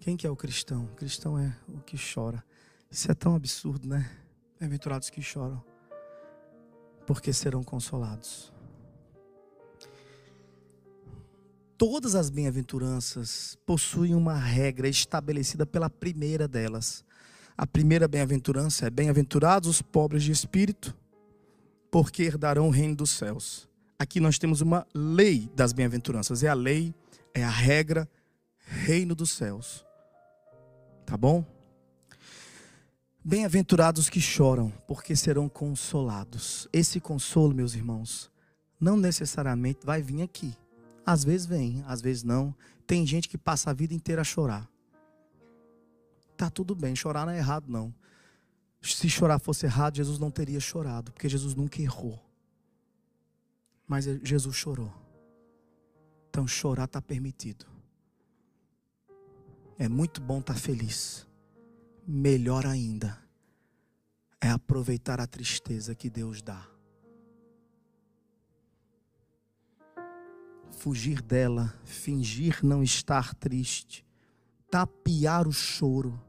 Quem 0.00 0.16
que 0.16 0.26
é 0.26 0.30
o 0.30 0.36
cristão? 0.36 0.84
O 0.84 0.94
cristão 0.94 1.38
é 1.38 1.56
o 1.68 1.80
que 1.80 1.96
chora. 1.96 2.44
Isso 2.90 3.10
é 3.10 3.14
tão 3.14 3.34
absurdo, 3.34 3.88
né? 3.88 4.10
Bem-aventurados 4.58 5.10
que 5.10 5.20
choram, 5.20 5.62
porque 7.06 7.32
serão 7.32 7.62
consolados. 7.62 8.52
Todas 11.76 12.14
as 12.14 12.30
bem-aventuranças 12.30 13.58
possuem 13.66 14.14
uma 14.14 14.34
regra 14.34 14.88
estabelecida 14.88 15.66
pela 15.66 15.90
primeira 15.90 16.48
delas. 16.48 17.04
A 17.54 17.66
primeira 17.66 18.08
bem-aventurança 18.08 18.86
é: 18.86 18.90
bem-aventurados 18.90 19.68
os 19.68 19.82
pobres 19.82 20.22
de 20.22 20.32
espírito, 20.32 20.96
porque 21.96 22.24
herdarão 22.24 22.68
o 22.68 22.70
reino 22.70 22.94
dos 22.94 23.08
céus. 23.08 23.66
Aqui 23.98 24.20
nós 24.20 24.38
temos 24.38 24.60
uma 24.60 24.86
lei 24.92 25.50
das 25.56 25.72
bem-aventuranças. 25.72 26.42
É 26.42 26.48
a 26.48 26.52
lei, 26.52 26.94
é 27.32 27.42
a 27.42 27.48
regra, 27.48 28.06
reino 28.58 29.14
dos 29.14 29.30
céus. 29.30 29.82
Tá 31.06 31.16
bom? 31.16 31.42
Bem-aventurados 33.24 34.10
que 34.10 34.20
choram, 34.20 34.70
porque 34.86 35.16
serão 35.16 35.48
consolados. 35.48 36.68
Esse 36.70 37.00
consolo, 37.00 37.54
meus 37.54 37.74
irmãos, 37.74 38.30
não 38.78 38.98
necessariamente 38.98 39.80
vai 39.82 40.02
vir 40.02 40.20
aqui. 40.20 40.54
Às 41.06 41.24
vezes 41.24 41.46
vem, 41.46 41.82
às 41.86 42.02
vezes 42.02 42.22
não. 42.22 42.54
Tem 42.86 43.06
gente 43.06 43.26
que 43.26 43.38
passa 43.38 43.70
a 43.70 43.72
vida 43.72 43.94
inteira 43.94 44.20
a 44.20 44.24
chorar. 44.24 44.68
Tá 46.36 46.50
tudo 46.50 46.74
bem, 46.74 46.94
chorar 46.94 47.24
não 47.24 47.32
é 47.32 47.38
errado 47.38 47.64
não. 47.70 47.90
Se 48.82 49.08
chorar 49.10 49.38
fosse 49.38 49.66
errado, 49.66 49.96
Jesus 49.96 50.18
não 50.18 50.30
teria 50.30 50.60
chorado, 50.60 51.12
porque 51.12 51.28
Jesus 51.28 51.54
nunca 51.54 51.82
errou. 51.82 52.22
Mas 53.86 54.04
Jesus 54.04 54.54
chorou. 54.54 54.92
Então 56.28 56.46
chorar 56.46 56.84
está 56.84 57.00
permitido. 57.00 57.66
É 59.78 59.88
muito 59.88 60.20
bom 60.20 60.40
estar 60.40 60.54
tá 60.54 60.60
feliz. 60.60 61.26
Melhor 62.06 62.66
ainda 62.66 63.18
é 64.40 64.50
aproveitar 64.50 65.20
a 65.20 65.26
tristeza 65.26 65.94
que 65.94 66.08
Deus 66.08 66.40
dá. 66.40 66.66
Fugir 70.70 71.20
dela, 71.22 71.74
fingir 71.84 72.60
não 72.62 72.82
estar 72.82 73.34
triste, 73.34 74.04
tapear 74.70 75.48
o 75.48 75.52
choro 75.52 76.20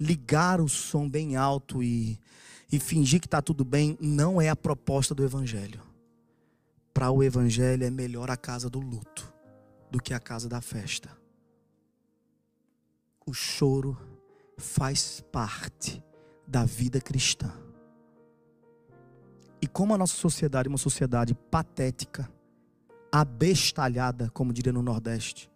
ligar 0.00 0.60
o 0.60 0.68
som 0.68 1.08
bem 1.08 1.36
alto 1.36 1.82
e, 1.82 2.18
e 2.72 2.80
fingir 2.80 3.20
que 3.20 3.26
está 3.26 3.42
tudo 3.42 3.64
bem, 3.64 3.98
não 4.00 4.40
é 4.40 4.48
a 4.48 4.56
proposta 4.56 5.14
do 5.14 5.22
Evangelho. 5.22 5.82
Para 6.94 7.10
o 7.10 7.22
Evangelho 7.22 7.84
é 7.84 7.90
melhor 7.90 8.30
a 8.30 8.36
casa 8.36 8.70
do 8.70 8.80
luto 8.80 9.32
do 9.90 10.00
que 10.00 10.14
a 10.14 10.20
casa 10.20 10.48
da 10.48 10.60
festa. 10.60 11.10
O 13.26 13.34
choro 13.34 13.96
faz 14.56 15.22
parte 15.30 16.02
da 16.46 16.64
vida 16.64 17.00
cristã. 17.00 17.52
E 19.62 19.66
como 19.66 19.94
a 19.94 19.98
nossa 19.98 20.14
sociedade 20.14 20.68
é 20.68 20.70
uma 20.70 20.78
sociedade 20.78 21.34
patética, 21.34 22.30
abestalhada, 23.12 24.30
como 24.30 24.52
diria 24.52 24.72
no 24.72 24.82
Nordeste, 24.82 25.50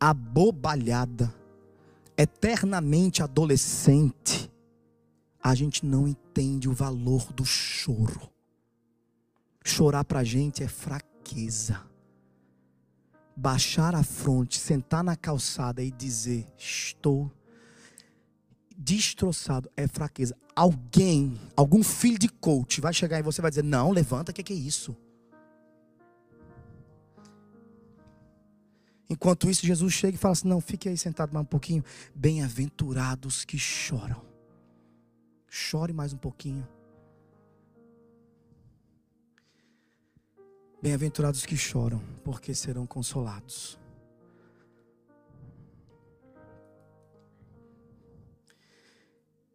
abobalhada, 0.00 1.32
eternamente 2.16 3.22
adolescente, 3.22 4.50
a 5.42 5.54
gente 5.54 5.84
não 5.84 6.08
entende 6.08 6.68
o 6.68 6.72
valor 6.72 7.32
do 7.32 7.44
choro. 7.44 8.30
Chorar 9.64 10.04
para 10.04 10.20
a 10.20 10.24
gente 10.24 10.62
é 10.62 10.68
fraqueza. 10.68 11.80
Baixar 13.36 13.94
a 13.94 14.02
fronte, 14.02 14.58
sentar 14.58 15.04
na 15.04 15.14
calçada 15.14 15.82
e 15.82 15.90
dizer: 15.90 16.46
Estou 16.56 17.30
destroçado, 18.76 19.70
é 19.76 19.86
fraqueza. 19.86 20.36
Alguém, 20.54 21.38
algum 21.54 21.82
filho 21.82 22.18
de 22.18 22.28
coach, 22.28 22.80
vai 22.80 22.94
chegar 22.94 23.18
e 23.18 23.22
você 23.22 23.42
vai 23.42 23.50
dizer: 23.50 23.64
Não, 23.64 23.90
levanta, 23.90 24.32
o 24.32 24.34
que, 24.34 24.42
que 24.42 24.52
é 24.52 24.56
isso? 24.56 24.96
Enquanto 29.08 29.48
isso, 29.48 29.64
Jesus 29.64 29.92
chega 29.92 30.16
e 30.16 30.18
fala 30.18 30.32
assim: 30.32 30.48
Não, 30.48 30.60
fique 30.60 30.88
aí 30.88 30.98
sentado 30.98 31.32
mais 31.32 31.44
um 31.44 31.48
pouquinho. 31.48 31.84
Bem-aventurados 32.14 33.44
que 33.44 33.58
choram. 33.58 34.24
Chore 35.48 35.92
mais 35.92 36.12
um 36.12 36.18
pouquinho. 36.18 36.66
Bem-aventurados 40.82 41.46
que 41.46 41.56
choram, 41.56 42.02
porque 42.22 42.54
serão 42.54 42.86
consolados. 42.86 43.78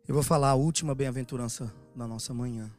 Eu 0.08 0.16
vou 0.16 0.24
falar 0.24 0.50
a 0.50 0.56
última 0.56 0.96
bem-aventurança 0.96 1.74
da 1.96 2.08
nossa 2.08 2.34
manhã. 2.34 2.70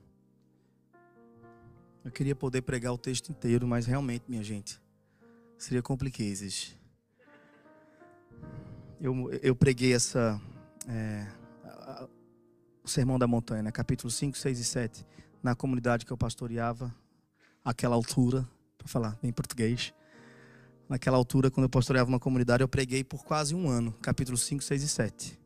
Eu 2.05 2.11
queria 2.11 2.35
poder 2.35 2.63
pregar 2.63 2.93
o 2.93 2.99
texto 2.99 3.31
inteiro, 3.31 3.67
mas 3.67 3.87
realmente, 3.87 4.25
minha 4.29 4.43
gente, 4.43 4.82
seria 5.63 5.81
complicado. 5.81 6.77
Eu, 9.01 9.31
eu 9.43 9.55
preguei 9.55 9.95
essa. 9.95 10.41
É, 10.89 11.27
o 12.85 12.89
Sermão 12.89 13.17
da 13.17 13.29
Montanha, 13.29 13.63
né? 13.63 13.71
capítulo 13.71 14.11
5, 14.11 14.37
6 14.37 14.59
e 14.59 14.65
7, 14.65 15.07
na 15.41 15.55
comunidade 15.55 16.05
que 16.05 16.13
eu 16.13 16.17
pastoreava, 16.17 16.93
aquela 17.65 17.95
altura, 17.95 18.47
para 18.77 18.89
falar 18.89 19.17
em 19.23 19.33
português. 19.33 19.95
Naquela 20.89 21.17
altura, 21.17 21.49
quando 21.49 21.65
eu 21.65 21.71
pastoreava 21.71 22.09
uma 22.09 22.19
comunidade, 22.19 22.63
eu 22.63 22.69
preguei 22.69 23.05
por 23.05 23.25
quase 23.25 23.55
um 23.55 23.69
ano, 23.69 23.93
capítulo 24.03 24.37
5, 24.37 24.65
6 24.65 24.83
e 24.83 24.89
7, 24.89 25.41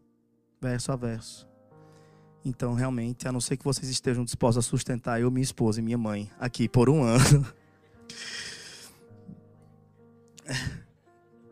verso 0.60 0.92
a 0.92 0.96
verso. 0.96 1.46
Então, 2.42 2.72
realmente, 2.72 3.28
a 3.28 3.32
não 3.32 3.40
ser 3.40 3.58
que 3.58 3.64
vocês 3.64 3.90
estejam 3.90 4.24
dispostos 4.24 4.64
a 4.64 4.68
sustentar 4.68 5.20
eu, 5.20 5.30
minha 5.30 5.44
esposa 5.44 5.80
e 5.80 5.82
minha 5.82 5.98
mãe 5.98 6.30
aqui 6.40 6.68
por 6.68 6.88
um 6.88 7.02
ano. 7.02 7.46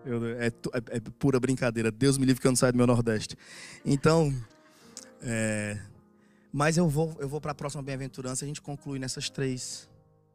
Eu, 0.04 0.22
é, 0.26 0.48
é, 0.48 0.50
é, 0.90 1.00
pura 1.18 1.40
brincadeira. 1.40 1.90
Deus 1.90 2.18
me 2.18 2.26
livre 2.26 2.38
que 2.38 2.46
eu 2.46 2.50
não 2.50 2.56
saio 2.56 2.72
do 2.72 2.76
meu 2.76 2.86
Nordeste. 2.86 3.38
Então, 3.86 4.34
é, 5.22 5.80
mas 6.52 6.76
eu 6.76 6.88
vou, 6.88 7.16
eu 7.18 7.28
vou 7.28 7.40
para 7.40 7.52
a 7.52 7.54
próxima 7.54 7.82
bem-aventurança. 7.82 8.44
A 8.44 8.48
gente 8.48 8.60
conclui 8.60 8.98
nessas 8.98 9.30
três. 9.30 9.88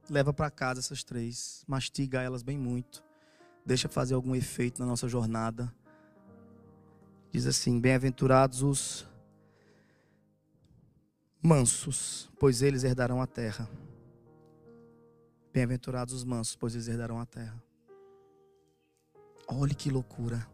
Leva 0.10 0.34
para 0.34 0.50
casa 0.50 0.80
essas 0.80 1.04
três. 1.04 1.64
Mastiga 1.68 2.22
elas 2.22 2.42
bem 2.42 2.58
muito. 2.58 3.04
Deixa 3.64 3.88
fazer 3.88 4.16
algum 4.16 4.36
efeito 4.36 4.82
na 4.82 4.88
nossa 4.88 5.08
jornada. 5.08 5.72
Diz 7.32 7.46
assim: 7.46 7.80
Bem-aventurados 7.80 8.64
os 8.64 9.08
mansos, 11.42 12.30
pois 12.40 12.62
eles 12.64 12.84
herdarão 12.84 13.22
a 13.22 13.28
terra. 13.28 13.70
Bem-aventurados 15.54 16.14
os 16.14 16.24
mansos, 16.24 16.56
pois 16.56 16.74
eles 16.74 16.88
herdarão 16.88 17.20
a 17.20 17.26
terra. 17.26 17.69
Olhe 19.52 19.74
que 19.74 19.90
loucura. 19.90 20.48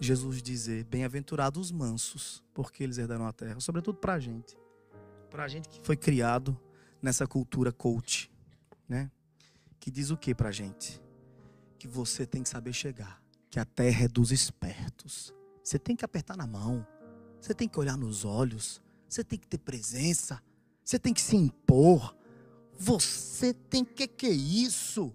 Jesus 0.00 0.42
dizer: 0.42 0.84
Bem-aventurados 0.84 1.66
os 1.66 1.72
mansos, 1.72 2.42
porque 2.54 2.82
eles 2.82 2.98
herdarão 2.98 3.26
a 3.26 3.32
terra. 3.32 3.60
Sobretudo 3.60 3.98
para 3.98 4.14
a 4.14 4.20
gente. 4.20 4.56
Para 5.30 5.44
a 5.44 5.48
gente 5.48 5.68
que 5.68 5.80
foi 5.82 5.96
criado 5.96 6.58
nessa 7.02 7.26
cultura 7.26 7.72
coach, 7.72 8.30
né? 8.88 9.10
Que 9.78 9.90
diz 9.90 10.10
o 10.10 10.16
que 10.16 10.34
para 10.34 10.48
a 10.48 10.52
gente? 10.52 11.00
Que 11.78 11.86
você 11.86 12.26
tem 12.26 12.42
que 12.42 12.48
saber 12.48 12.72
chegar. 12.72 13.22
Que 13.50 13.60
a 13.60 13.64
terra 13.64 14.04
é 14.04 14.08
dos 14.08 14.32
espertos. 14.32 15.34
Você 15.62 15.78
tem 15.78 15.94
que 15.94 16.04
apertar 16.04 16.36
na 16.36 16.46
mão. 16.46 16.86
Você 17.40 17.54
tem 17.54 17.68
que 17.68 17.78
olhar 17.78 17.96
nos 17.96 18.24
olhos. 18.24 18.82
Você 19.08 19.22
tem 19.22 19.38
que 19.38 19.46
ter 19.46 19.58
presença. 19.58 20.42
Você 20.84 20.98
tem 20.98 21.12
que 21.12 21.20
se 21.20 21.36
impor. 21.36 22.16
Você 22.78 23.52
tem 23.52 23.84
que 23.84 24.06
que 24.06 24.26
é 24.26 24.30
isso? 24.30 25.14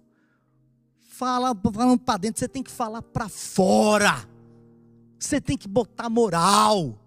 Fala, 1.16 1.54
falando 1.54 2.00
para 2.00 2.18
dentro, 2.18 2.40
você 2.40 2.48
tem 2.48 2.60
que 2.60 2.72
falar 2.72 3.00
para 3.00 3.28
fora. 3.28 4.28
Você 5.16 5.40
tem 5.40 5.56
que 5.56 5.68
botar 5.68 6.10
moral. 6.10 6.98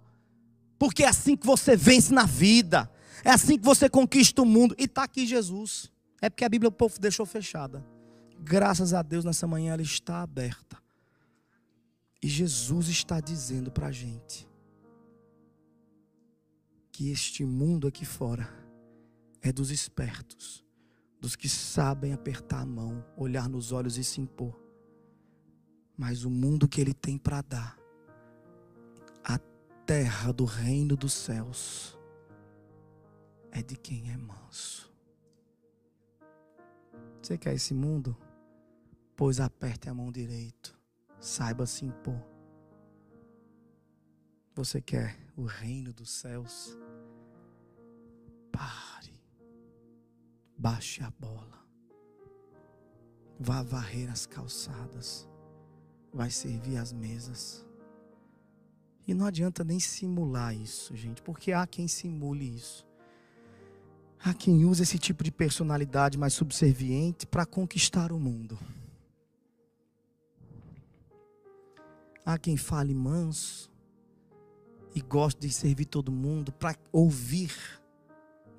Porque 0.80 1.04
é 1.04 1.10
assim 1.10 1.36
que 1.36 1.46
você 1.46 1.76
vence 1.76 2.14
na 2.14 2.26
vida. 2.26 2.90
É 3.22 3.32
assim 3.32 3.58
que 3.58 3.66
você 3.66 3.90
conquista 3.90 4.42
o 4.42 4.46
mundo. 4.46 4.74
E 4.78 4.86
está 4.86 5.04
aqui 5.04 5.26
Jesus. 5.26 5.92
É 6.22 6.30
porque 6.30 6.46
a 6.46 6.50
Bíblia 6.50 6.70
o 6.70 6.72
povo 6.72 6.98
deixou 7.02 7.26
fechada. 7.26 7.86
Graças 8.40 8.94
a 8.94 9.02
Deus, 9.02 9.26
nessa 9.26 9.46
manhã 9.46 9.74
ela 9.74 9.82
está 9.82 10.22
aberta. 10.22 10.78
E 12.24 12.30
Jesus 12.30 12.88
está 12.88 13.20
dizendo 13.20 13.70
para 13.70 13.88
a 13.88 13.92
gente 13.92 14.48
que 16.94 17.12
este 17.12 17.44
mundo 17.44 17.90
aqui 17.90 18.06
fora 18.06 18.50
é 19.42 19.52
dos 19.52 19.70
espertos, 19.70 20.64
dos 21.20 21.36
que 21.36 21.50
sabem 21.50 22.14
apertar 22.14 22.62
a 22.62 22.66
mão, 22.66 23.04
olhar 23.16 23.50
nos 23.50 23.72
olhos 23.72 23.98
e 23.98 24.04
se 24.04 24.22
impor. 24.22 24.58
Mas 25.98 26.24
o 26.24 26.30
mundo 26.30 26.68
que 26.68 26.80
ele 26.80 26.94
tem 26.94 27.18
para 27.18 27.42
dar, 27.42 27.78
a 29.24 29.40
terra 29.86 30.32
do 30.32 30.46
reino 30.46 30.96
dos 30.96 31.14
céus, 31.14 31.98
é 33.52 33.64
de 33.64 33.76
quem 33.76 34.12
é 34.12 34.18
manso. 34.18 34.94
Você 37.22 37.38
quer 37.38 37.56
esse 37.56 37.74
mundo? 37.74 38.16
Pois 39.16 39.40
aperte 39.40 39.90
a 39.90 39.94
mão 39.94 40.12
direita, 40.12 40.70
saiba 41.20 41.66
se 41.66 41.84
impor. 41.84 42.24
Você 44.56 44.80
quer 44.80 45.18
o 45.36 45.44
reino 45.44 45.92
dos 45.92 46.12
céus? 46.12 46.78
Pare. 48.52 48.87
Baixe 50.58 51.04
a 51.04 51.12
bola. 51.12 51.64
Vá 53.40 53.62
varrer 53.62 54.12
as 54.12 54.26
calçadas. 54.26 55.30
Vai 56.12 56.32
servir 56.32 56.78
as 56.78 56.92
mesas. 56.92 57.66
E 59.08 59.14
não 59.14 59.26
adianta 59.26 59.64
nem 59.64 59.80
simular 59.80 60.56
isso, 60.56 60.96
gente, 60.96 61.22
porque 61.22 61.52
há 61.52 61.66
quem 61.68 61.88
simule 61.88 62.56
isso. 62.56 62.86
Há 64.20 64.34
quem 64.34 64.66
use 64.66 64.82
esse 64.82 64.98
tipo 64.98 65.24
de 65.24 65.32
personalidade 65.32 66.18
mais 66.18 66.34
subserviente 66.34 67.26
para 67.28 67.46
conquistar 67.46 68.12
o 68.12 68.20
mundo. 68.20 68.58
Há 72.26 72.38
quem 72.38 72.58
fale 72.58 72.94
manso 72.94 73.72
e 74.94 75.00
goste 75.00 75.40
de 75.40 75.54
servir 75.54 75.86
todo 75.86 76.12
mundo 76.12 76.52
para 76.52 76.76
ouvir 76.92 77.77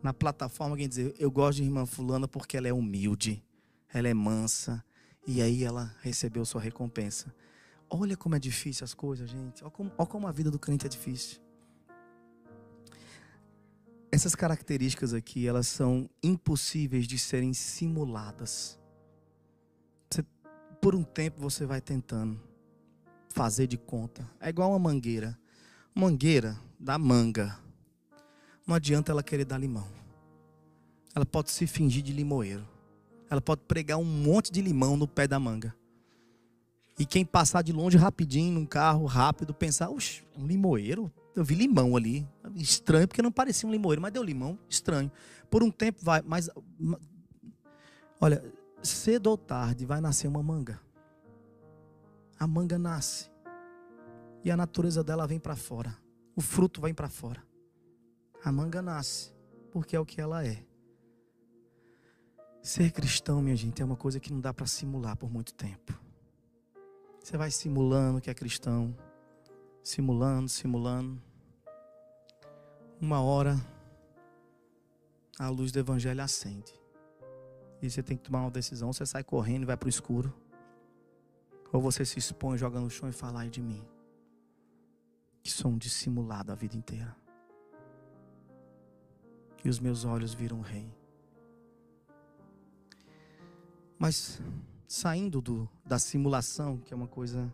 na 0.02 0.12
plataforma 0.12 0.74
alguém 0.74 0.88
dizer: 0.88 1.14
Eu 1.18 1.30
gosto 1.30 1.58
de 1.58 1.64
irmã 1.64 1.86
Fulana 1.86 2.28
porque 2.28 2.56
ela 2.56 2.68
é 2.68 2.72
humilde, 2.72 3.42
ela 3.92 4.08
é 4.08 4.14
mansa, 4.14 4.84
e 5.26 5.42
aí 5.42 5.64
ela 5.64 5.94
recebeu 6.02 6.44
sua 6.44 6.60
recompensa. 6.60 7.34
Olha 7.90 8.16
como 8.16 8.34
é 8.34 8.38
difícil 8.38 8.84
as 8.84 8.94
coisas, 8.94 9.28
gente. 9.28 9.62
Olha 9.62 9.70
como, 9.70 9.92
olha 9.96 10.08
como 10.08 10.26
a 10.26 10.32
vida 10.32 10.50
do 10.50 10.58
crente 10.58 10.86
é 10.86 10.88
difícil. 10.88 11.40
Essas 14.10 14.34
características 14.34 15.12
aqui, 15.12 15.46
elas 15.46 15.66
são 15.66 16.08
impossíveis 16.22 17.06
de 17.06 17.18
serem 17.18 17.52
simuladas. 17.52 18.78
Você, 20.10 20.24
por 20.80 20.94
um 20.94 21.02
tempo 21.02 21.40
você 21.40 21.66
vai 21.66 21.80
tentando 21.80 22.40
fazer 23.28 23.66
de 23.66 23.76
conta. 23.76 24.28
É 24.40 24.48
igual 24.48 24.70
uma 24.70 24.78
mangueira. 24.78 25.38
Mangueira 25.94 26.58
da 26.78 26.98
manga 26.98 27.58
não 28.68 28.74
adianta 28.74 29.10
ela 29.10 29.22
querer 29.22 29.46
dar 29.46 29.56
limão. 29.56 29.88
Ela 31.14 31.24
pode 31.24 31.50
se 31.50 31.66
fingir 31.66 32.02
de 32.02 32.12
limoeiro. 32.12 32.68
Ela 33.30 33.40
pode 33.40 33.62
pregar 33.62 33.96
um 33.96 34.04
monte 34.04 34.52
de 34.52 34.60
limão 34.60 34.94
no 34.94 35.08
pé 35.08 35.26
da 35.26 35.40
manga. 35.40 35.74
E 36.98 37.06
quem 37.06 37.24
passar 37.24 37.62
de 37.62 37.72
longe 37.72 37.96
rapidinho, 37.96 38.52
num 38.52 38.66
carro 38.66 39.06
rápido, 39.06 39.54
pensar, 39.54 39.88
oxe, 39.88 40.22
um 40.36 40.46
limoeiro? 40.46 41.10
Eu 41.34 41.42
vi 41.42 41.54
limão 41.54 41.96
ali. 41.96 42.28
Estranho, 42.56 43.08
porque 43.08 43.22
não 43.22 43.32
parecia 43.32 43.66
um 43.66 43.72
limoeiro, 43.72 44.02
mas 44.02 44.12
deu 44.12 44.22
limão. 44.22 44.58
Estranho. 44.68 45.10
Por 45.48 45.62
um 45.62 45.70
tempo 45.70 46.04
vai, 46.04 46.20
mas. 46.20 46.50
Olha, 48.20 48.44
cedo 48.82 49.28
ou 49.28 49.38
tarde 49.38 49.86
vai 49.86 50.00
nascer 50.00 50.28
uma 50.28 50.42
manga. 50.42 50.78
A 52.38 52.46
manga 52.46 52.78
nasce. 52.78 53.30
E 54.44 54.50
a 54.50 54.56
natureza 54.56 55.02
dela 55.02 55.26
vem 55.26 55.38
para 55.38 55.56
fora. 55.56 55.96
O 56.36 56.42
fruto 56.42 56.82
vem 56.82 56.92
para 56.92 57.08
fora. 57.08 57.47
A 58.44 58.52
manga 58.52 58.80
nasce, 58.80 59.32
porque 59.70 59.96
é 59.96 60.00
o 60.00 60.06
que 60.06 60.20
ela 60.20 60.46
é. 60.46 60.64
Ser 62.62 62.92
cristão, 62.92 63.40
minha 63.40 63.56
gente, 63.56 63.82
é 63.82 63.84
uma 63.84 63.96
coisa 63.96 64.20
que 64.20 64.32
não 64.32 64.40
dá 64.40 64.52
para 64.52 64.66
simular 64.66 65.16
por 65.16 65.30
muito 65.30 65.54
tempo. 65.54 65.98
Você 67.22 67.36
vai 67.36 67.50
simulando 67.50 68.20
que 68.20 68.30
é 68.30 68.34
cristão, 68.34 68.96
simulando, 69.82 70.48
simulando. 70.48 71.20
Uma 73.00 73.20
hora 73.20 73.56
a 75.38 75.48
luz 75.48 75.70
do 75.70 75.78
evangelho 75.78 76.22
acende. 76.22 76.74
E 77.80 77.88
você 77.88 78.02
tem 78.02 78.16
que 78.16 78.24
tomar 78.24 78.40
uma 78.40 78.50
decisão, 78.50 78.92
você 78.92 79.06
sai 79.06 79.22
correndo 79.22 79.62
e 79.62 79.66
vai 79.66 79.76
para 79.76 79.86
o 79.86 79.90
escuro. 79.90 80.34
Ou 81.72 81.80
você 81.80 82.04
se 82.04 82.18
expõe, 82.18 82.58
joga 82.58 82.80
no 82.80 82.90
chão 82.90 83.08
e 83.08 83.12
fala 83.12 83.40
ai 83.40 83.50
de 83.50 83.60
mim. 83.60 83.86
Que 85.42 85.50
sou 85.50 85.70
um 85.70 85.78
dissimulado 85.78 86.50
a 86.50 86.54
vida 86.54 86.76
inteira. 86.76 87.16
E 89.64 89.68
os 89.68 89.78
meus 89.78 90.04
olhos 90.04 90.32
viram 90.34 90.58
o 90.58 90.62
rei. 90.62 90.88
Mas 93.98 94.40
saindo 94.86 95.40
do, 95.40 95.68
da 95.84 95.98
simulação, 95.98 96.78
que 96.78 96.94
é 96.94 96.96
uma 96.96 97.08
coisa 97.08 97.52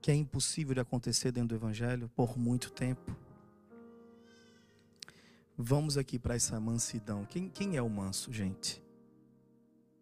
que 0.00 0.10
é 0.10 0.14
impossível 0.14 0.74
de 0.74 0.80
acontecer 0.80 1.32
dentro 1.32 1.48
do 1.48 1.54
Evangelho 1.56 2.10
por 2.14 2.38
muito 2.38 2.70
tempo, 2.70 3.16
vamos 5.56 5.96
aqui 5.96 6.18
para 6.18 6.34
essa 6.34 6.58
mansidão. 6.60 7.24
Quem, 7.24 7.48
quem 7.48 7.76
é 7.76 7.82
o 7.82 7.88
manso, 7.88 8.32
gente? 8.32 8.82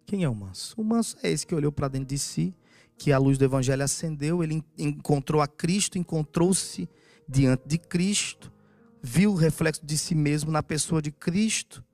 Quem 0.05 0.25
é 0.25 0.29
o 0.29 0.35
manso? 0.35 0.81
O 0.81 0.85
manso 0.85 1.17
é 1.23 1.31
esse 1.31 1.47
que 1.47 1.55
olhou 1.55 1.73
para 1.73 1.89
dentro 1.89 2.09
de 2.09 2.19
si, 2.19 2.55
que 2.99 3.13
a 3.13 3.19
luz 3.19 3.39
do 3.39 3.45
Evangelho 3.45 3.83
acendeu, 3.83 4.43
ele 4.45 4.63
encontrou 4.79 5.41
a 5.41 5.49
Cristo, 5.49 5.99
encontrou-se 5.99 6.89
diante 7.29 7.67
de 7.67 7.79
Cristo, 7.79 8.53
viu 9.03 9.33
o 9.33 9.37
reflexo 9.37 9.85
de 9.85 9.99
si 9.99 10.15
mesmo 10.15 10.51
na 10.51 10.63
pessoa 10.63 11.03
de 11.03 11.11
Cristo 11.11 11.85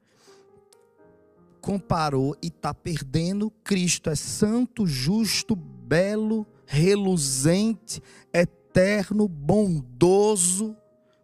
comparou 1.69 2.35
e 2.43 2.47
está 2.47 2.73
perdendo. 2.73 3.51
Cristo 3.63 4.09
é 4.09 4.15
santo, 4.15 4.87
justo, 4.87 5.55
belo, 5.55 6.47
reluzente, 6.65 8.03
eterno, 8.33 9.29
bondoso, 9.29 10.75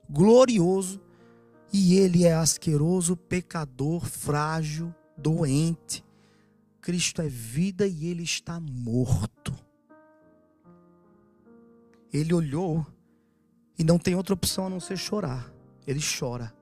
glorioso. 0.08 1.00
E 1.72 1.96
ele 1.96 2.24
é 2.24 2.34
asqueroso, 2.34 3.16
pecador, 3.16 4.04
frágil, 4.04 4.94
doente. 5.16 6.04
Cristo 6.80 7.22
é 7.22 7.26
vida 7.26 7.86
e 7.86 8.06
ele 8.06 8.22
está 8.22 8.60
morto. 8.60 9.54
Ele 12.12 12.34
olhou 12.34 12.86
e 13.78 13.82
não 13.82 13.98
tem 13.98 14.14
outra 14.14 14.34
opção 14.34 14.66
a 14.66 14.70
não 14.70 14.78
ser 14.78 14.98
chorar. 14.98 15.53
Ele 15.86 16.00
chora. 16.00 16.54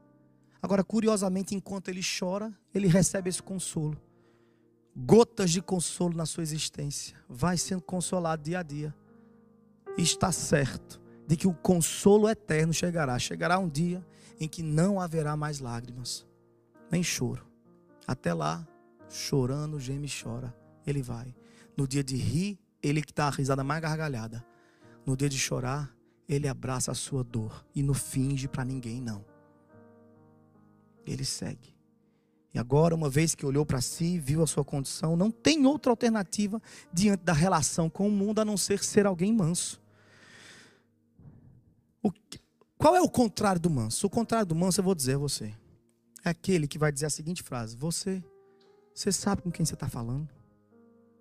Agora, 0.60 0.84
curiosamente, 0.84 1.54
enquanto 1.54 1.88
ele 1.88 2.00
chora, 2.02 2.52
ele 2.74 2.86
recebe 2.86 3.28
esse 3.28 3.42
consolo. 3.42 4.00
Gotas 4.94 5.50
de 5.50 5.60
consolo 5.60 6.16
na 6.16 6.26
sua 6.26 6.42
existência. 6.42 7.16
Vai 7.28 7.56
sendo 7.56 7.82
consolado 7.82 8.42
dia 8.42 8.60
a 8.60 8.62
dia. 8.62 8.94
E 9.96 10.02
está 10.02 10.30
certo 10.30 11.00
de 11.26 11.36
que 11.36 11.48
o 11.48 11.54
consolo 11.54 12.28
eterno 12.28 12.72
chegará. 12.72 13.18
Chegará 13.18 13.58
um 13.58 13.68
dia 13.68 14.06
em 14.38 14.48
que 14.48 14.62
não 14.62 15.00
haverá 15.00 15.36
mais 15.36 15.60
lágrimas, 15.60 16.26
nem 16.90 17.02
choro. 17.02 17.46
Até 18.06 18.34
lá, 18.34 18.66
chorando, 19.08 19.78
geme 19.78 20.06
e 20.06 20.22
chora. 20.22 20.54
Ele 20.86 21.02
vai. 21.02 21.34
No 21.76 21.86
dia 21.86 22.02
de 22.02 22.16
rir, 22.16 22.58
ele 22.82 23.02
que 23.02 23.12
está 23.12 23.26
a 23.26 23.30
risada 23.30 23.62
mais 23.62 23.80
gargalhada. 23.80 24.44
No 25.06 25.16
dia 25.16 25.28
de 25.28 25.38
chorar, 25.38 25.94
ele 26.34 26.48
abraça 26.48 26.90
a 26.90 26.94
sua 26.94 27.22
dor 27.22 27.64
e 27.74 27.82
não 27.82 27.94
finge 27.94 28.48
para 28.48 28.64
ninguém, 28.64 29.00
não 29.00 29.24
ele 31.06 31.24
segue. 31.24 31.74
E 32.54 32.58
agora, 32.58 32.94
uma 32.94 33.08
vez 33.08 33.34
que 33.34 33.46
olhou 33.46 33.64
para 33.64 33.80
si, 33.80 34.18
viu 34.18 34.42
a 34.42 34.46
sua 34.46 34.64
condição, 34.64 35.16
não 35.16 35.30
tem 35.30 35.64
outra 35.64 35.90
alternativa 35.90 36.60
diante 36.92 37.22
da 37.24 37.32
relação 37.32 37.88
com 37.88 38.06
o 38.06 38.10
mundo 38.10 38.40
a 38.40 38.44
não 38.44 38.56
ser 38.56 38.82
ser 38.84 39.06
alguém 39.06 39.32
manso. 39.32 39.80
Que, 42.28 42.38
qual 42.76 42.94
é 42.94 43.00
o 43.00 43.08
contrário 43.08 43.60
do 43.60 43.70
manso? 43.70 44.06
O 44.06 44.10
contrário 44.10 44.46
do 44.46 44.54
manso, 44.54 44.80
eu 44.80 44.84
vou 44.84 44.94
dizer 44.94 45.14
a 45.14 45.18
você. 45.18 45.54
É 46.24 46.30
aquele 46.30 46.68
que 46.68 46.78
vai 46.78 46.92
dizer 46.92 47.06
a 47.06 47.10
seguinte 47.10 47.42
frase: 47.42 47.76
Você, 47.76 48.22
você 48.94 49.10
sabe 49.10 49.40
com 49.40 49.50
quem 49.50 49.64
você 49.64 49.74
está 49.74 49.88
falando? 49.88 50.28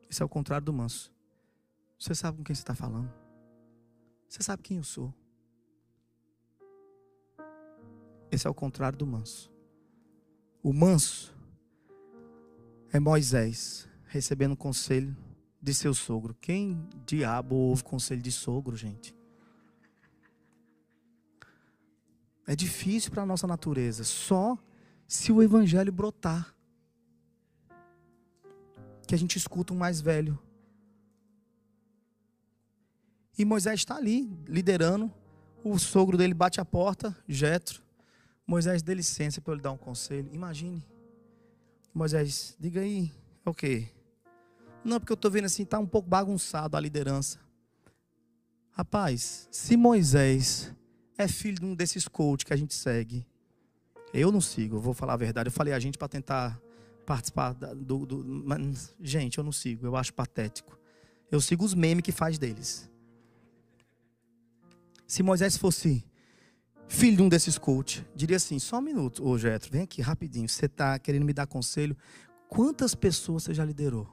Esse 0.10 0.21
é 0.21 0.26
o 0.26 0.30
contrário 0.30 0.65
do 0.65 0.74
manso. 0.74 1.12
Você 1.97 2.13
sabe 2.13 2.39
com 2.39 2.43
quem 2.43 2.56
você 2.56 2.62
está 2.62 2.76
falando? 2.76 3.21
Você 4.32 4.41
sabe 4.44 4.63
quem 4.63 4.78
eu 4.78 4.84
sou? 4.84 5.13
Esse 8.32 8.48
é 8.48 8.50
o 8.50 8.54
contrário 8.54 8.98
do 8.98 9.06
manso. 9.06 9.52
O 10.63 10.72
manso 10.72 11.36
é 12.94 12.98
Moisés 12.98 13.89
recebendo 14.06 14.56
conselho 14.56 15.17
de 15.62 15.74
seu 15.74 15.94
sogro. 15.94 16.34
Quem 16.39 16.88
diabo 17.06 17.58
ouve 17.58 17.84
conselho 17.84 18.22
de 18.22 18.32
sogro, 18.32 18.78
gente? 18.78 19.13
É 22.48 22.56
difícil 22.56 23.12
para 23.12 23.24
a 23.24 23.26
nossa 23.26 23.46
natureza, 23.46 24.06
só 24.06 24.58
se 25.10 25.34
o 25.34 25.44
evangelho 25.44 25.91
brotar. 25.91 26.56
Que 29.06 29.13
a 29.13 29.17
gente 29.17 29.38
escuta 29.38 29.74
um 29.74 29.78
mais 29.78 30.00
velho. 30.00 30.39
E 33.38 33.46
Moisés 33.46 33.80
está 33.80 33.96
ali, 33.96 34.30
liderando. 34.48 35.12
O 35.63 35.78
sogro 35.78 36.17
dele 36.17 36.34
bate 36.34 36.60
a 36.60 36.65
porta, 36.65 37.15
Jetro. 37.28 37.82
Moisés, 38.46 38.82
dê 38.82 38.94
licença 38.94 39.39
para 39.39 39.54
eu 39.54 39.56
lhe 39.56 39.62
dar 39.62 39.72
um 39.72 39.78
conselho. 39.78 40.30
Imagine. 40.34 40.84
Moisés, 41.94 42.56
diga 42.60 42.82
aí, 42.82 43.12
é 43.46 43.50
o 43.50 43.54
quê? 43.54 43.88
Não, 44.84 45.00
porque 45.00 45.12
eu 45.12 45.15
estou 45.15 45.30
vendo 45.30 45.46
assim, 45.46 45.63
está 45.63 45.78
um 45.78 45.86
pouco 45.86 46.10
bagunçado 46.10 46.76
a 46.76 46.80
liderança. 46.80 47.39
Rapaz, 48.72 49.48
se 49.52 49.78
Moisés 49.78 50.74
é 51.17 51.28
filho 51.28 51.60
de 51.60 51.65
um 51.65 51.76
desses 51.76 52.08
coaches 52.08 52.44
que 52.44 52.54
a 52.54 52.58
gente 52.58 52.74
segue, 52.74 53.26
eu 54.13 54.32
não 54.32 54.41
sigo, 54.41 54.78
eu 54.78 54.82
vou 54.82 54.94
falar 54.94 55.13
a 55.13 55.17
verdade. 55.17 55.48
Eu 55.48 55.54
falei 55.54 55.74
a 55.74 55.80
gente 55.80 55.98
para 55.98 56.08
tentar 56.08 56.60
participar 57.06 57.54
do, 57.54 58.06
do, 58.06 58.76
gente, 59.00 59.38
eu 59.38 59.44
não 59.44 59.52
sigo, 59.52 59.86
eu 59.86 59.96
acho 59.96 60.13
patético. 60.13 60.78
Eu 61.32 61.39
sigo 61.39 61.63
os 61.63 61.74
memes 61.74 62.04
que 62.04 62.12
faz 62.12 62.38
deles. 62.38 62.90
Se 65.12 65.21
Moisés 65.21 65.58
fosse 65.58 66.06
filho 66.88 67.17
de 67.17 67.21
um 67.21 67.28
desses 67.28 67.58
coaches, 67.58 68.06
diria 68.15 68.38
assim: 68.38 68.58
só 68.60 68.78
um 68.78 68.82
minuto, 68.82 69.28
ô 69.28 69.38
Getro, 69.38 69.69
vem 69.69 69.82
aqui 69.82 70.02
rapidinho. 70.02 70.47
Você 70.47 70.67
está 70.67 70.97
querendo 70.97 71.26
me 71.26 71.34
dar 71.34 71.45
conselho? 71.45 71.97
Quantas 72.47 72.95
pessoas 72.95 73.43
você 73.43 73.54
já 73.54 73.65
liderou? 73.65 74.08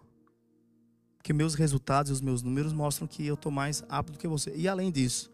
Porque 1.16 1.32
meus 1.32 1.54
resultados 1.54 2.11
e 2.11 2.12
os 2.14 2.20
meus 2.20 2.42
números 2.42 2.72
mostram 2.72 3.06
que 3.06 3.24
eu 3.24 3.34
estou 3.34 3.52
mais 3.52 3.84
apto 3.88 4.14
do 4.14 4.18
que 4.18 4.26
você. 4.26 4.52
E 4.56 4.66
além 4.66 4.90
disso, 4.90 5.30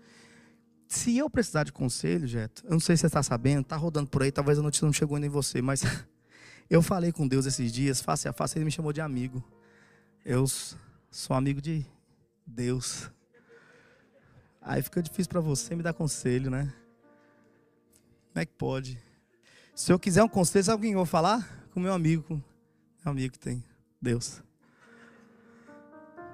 se 0.86 1.16
eu 1.16 1.30
precisar 1.30 1.64
de 1.64 1.72
conselho, 1.72 2.26
Jeto, 2.26 2.62
eu 2.66 2.72
não 2.72 2.80
sei 2.80 2.94
se 2.94 3.00
você 3.00 3.06
está 3.06 3.22
sabendo, 3.22 3.62
está 3.62 3.76
rodando 3.76 4.10
por 4.10 4.22
aí, 4.22 4.30
talvez 4.30 4.58
a 4.58 4.62
notícia 4.62 4.84
não 4.84 4.92
chegou 4.92 5.14
ainda 5.14 5.28
em 5.28 5.30
você, 5.30 5.62
mas 5.62 5.82
eu 6.68 6.82
falei 6.82 7.10
com 7.10 7.26
Deus 7.26 7.46
esses 7.46 7.72
dias, 7.72 8.02
face 8.02 8.28
a 8.28 8.34
face, 8.34 8.58
ele 8.58 8.66
me 8.66 8.70
chamou 8.70 8.92
de 8.92 9.00
amigo. 9.00 9.42
Eu 10.26 10.44
sou 11.10 11.34
amigo 11.34 11.62
de 11.62 11.86
Deus. 12.46 13.10
Aí 14.64 14.82
fica 14.82 15.02
difícil 15.02 15.28
para 15.28 15.40
você 15.40 15.76
me 15.76 15.82
dar 15.82 15.92
conselho, 15.92 16.50
né? 16.50 16.72
Como 18.32 18.42
é 18.42 18.46
que 18.46 18.52
pode? 18.54 18.98
Se 19.74 19.92
eu 19.92 19.98
quiser 19.98 20.24
um 20.24 20.28
conselho, 20.28 20.64
sabe 20.64 20.82
quem 20.82 20.92
eu 20.92 20.98
vou 20.98 21.06
falar? 21.06 21.68
Com 21.72 21.80
meu 21.80 21.92
amigo, 21.92 22.42
meu 23.04 23.12
amigo 23.12 23.34
que 23.34 23.38
tem 23.38 23.62
Deus. 24.00 24.42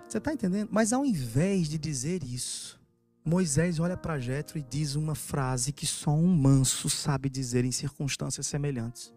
Você 0.08 0.18
está 0.18 0.32
entendendo? 0.32 0.68
Mas 0.70 0.92
ao 0.92 1.04
invés 1.04 1.68
de 1.68 1.76
dizer 1.76 2.22
isso, 2.22 2.80
Moisés 3.24 3.80
olha 3.80 3.96
para 3.96 4.18
Jetro 4.18 4.58
e 4.58 4.62
diz 4.62 4.94
uma 4.94 5.14
frase 5.14 5.72
que 5.72 5.86
só 5.86 6.12
um 6.12 6.26
manso 6.26 6.88
sabe 6.88 7.28
dizer 7.28 7.64
em 7.64 7.72
circunstâncias 7.72 8.46
semelhantes. 8.46 9.12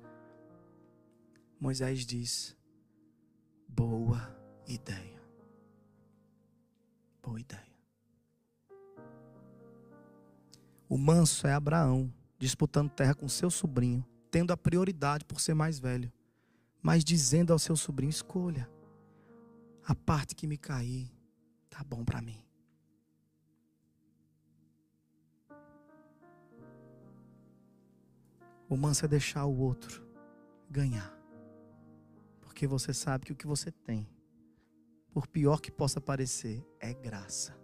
Moisés 1.60 2.06
diz: 2.06 2.56
Boa 3.67 4.36
ideia. 4.67 5.21
Boa 7.21 7.39
ideia. 7.39 7.73
O 10.89 10.98
manso 10.98 11.48
é 11.48 11.54
Abraão 11.54 12.13
disputando 12.38 12.89
terra 12.89 13.15
com 13.15 13.28
seu 13.30 13.50
sobrinho, 13.50 14.06
tendo 14.30 14.52
a 14.52 14.58
prioridade 14.58 15.24
por 15.26 15.39
ser 15.39 15.54
mais 15.54 15.80
velho, 15.80 16.12
mas 16.82 17.04
dizendo 17.04 17.54
ao 17.54 17.60
seu 17.60 17.76
sobrinho: 17.76 18.10
escolha, 18.10 18.69
a 19.86 19.96
parte 19.96 20.36
que 20.36 20.46
me 20.46 20.58
cair, 20.58 21.10
tá 21.69 21.84
bom 21.84 22.04
para 22.04 22.22
mim. 22.22 22.43
O 28.67 28.76
manso 28.76 29.06
é 29.06 29.08
deixar 29.08 29.46
o 29.46 29.58
outro 29.58 30.04
ganhar. 30.69 31.15
Porque 32.41 32.65
você 32.65 32.93
sabe 32.93 33.26
que 33.26 33.32
o 33.32 33.36
que 33.36 33.46
você 33.46 33.72
tem, 33.72 34.10
por 35.12 35.28
pior 35.28 35.62
que 35.62 35.72
possa 35.72 36.02
parecer, 36.02 36.65
é 36.80 36.93
graça. 36.93 37.56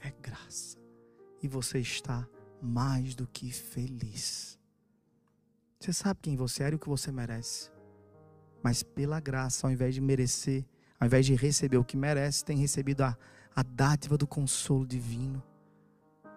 É 0.00 0.10
graça. 0.10 0.83
E 1.44 1.46
você 1.46 1.78
está 1.78 2.26
mais 2.62 3.14
do 3.14 3.26
que 3.26 3.52
feliz. 3.52 4.58
Você 5.78 5.92
sabe 5.92 6.20
quem 6.22 6.36
você 6.36 6.62
é 6.62 6.70
e 6.70 6.74
o 6.74 6.78
que 6.78 6.88
você 6.88 7.12
merece. 7.12 7.70
mas 8.62 8.82
pela 8.82 9.20
graça, 9.20 9.66
ao 9.66 9.70
invés 9.70 9.94
de 9.94 10.00
merecer, 10.00 10.64
ao 10.98 11.06
invés 11.06 11.26
de 11.26 11.34
receber 11.34 11.76
o 11.76 11.84
que 11.84 11.98
merece, 11.98 12.42
tem 12.42 12.56
recebido 12.56 13.02
a, 13.02 13.14
a 13.54 13.62
dádiva 13.62 14.16
do 14.16 14.26
consolo 14.26 14.86
divino, 14.86 15.42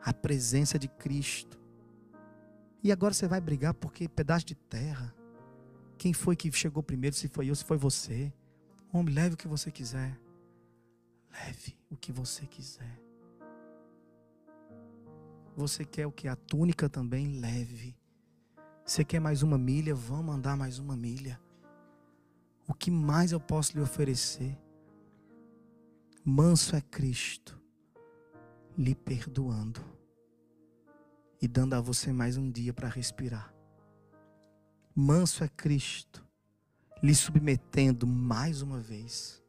a 0.04 0.14
presença 0.14 0.78
de 0.78 0.90
Cristo. 0.90 1.58
E 2.84 2.92
agora 2.92 3.14
você 3.14 3.30
vai 3.30 3.40
brigar 3.40 3.74
porque 3.74 4.10
pedaço 4.10 4.46
de 4.46 4.56
terra. 4.56 5.16
Quem 5.98 6.12
foi 6.12 6.36
que 6.36 6.52
chegou 6.52 6.84
primeiro? 6.84 7.16
Se 7.16 7.30
foi 7.30 7.50
eu, 7.50 7.56
se 7.56 7.64
foi 7.64 7.78
você. 7.78 8.34
Homem, 8.92 9.16
leve 9.16 9.36
o 9.36 9.38
que 9.38 9.48
você 9.48 9.72
quiser. 9.72 10.20
Leve 11.32 11.78
o 11.90 11.96
que 11.96 12.12
você 12.12 12.46
quiser. 12.46 13.07
Você 15.58 15.84
quer 15.84 16.06
o 16.06 16.12
que? 16.12 16.28
A 16.28 16.36
túnica 16.36 16.88
também 16.88 17.40
leve. 17.40 17.98
Você 18.86 19.04
quer 19.04 19.20
mais 19.20 19.42
uma 19.42 19.58
milha? 19.58 19.96
Vamos 19.96 20.36
andar 20.36 20.56
mais 20.56 20.78
uma 20.78 20.96
milha. 20.96 21.42
O 22.68 22.76
que 22.76 22.92
mais 22.92 23.32
eu 23.32 23.40
posso 23.40 23.76
lhe 23.76 23.82
oferecer? 23.82 24.56
Manso 26.24 26.76
é 26.76 26.82
Cristo, 26.82 27.60
lhe 28.78 28.94
perdoando 28.94 29.84
e 31.42 31.48
dando 31.48 31.74
a 31.74 31.82
você 31.82 32.14
mais 32.14 32.38
um 32.38 32.52
dia 32.52 32.72
para 32.72 32.88
respirar. 32.88 33.52
Manso 34.94 35.44
é 35.44 35.48
Cristo, 35.48 36.24
lhe 37.02 37.16
submetendo 37.16 38.06
mais 38.06 38.62
uma 38.62 38.80
vez 38.80 39.44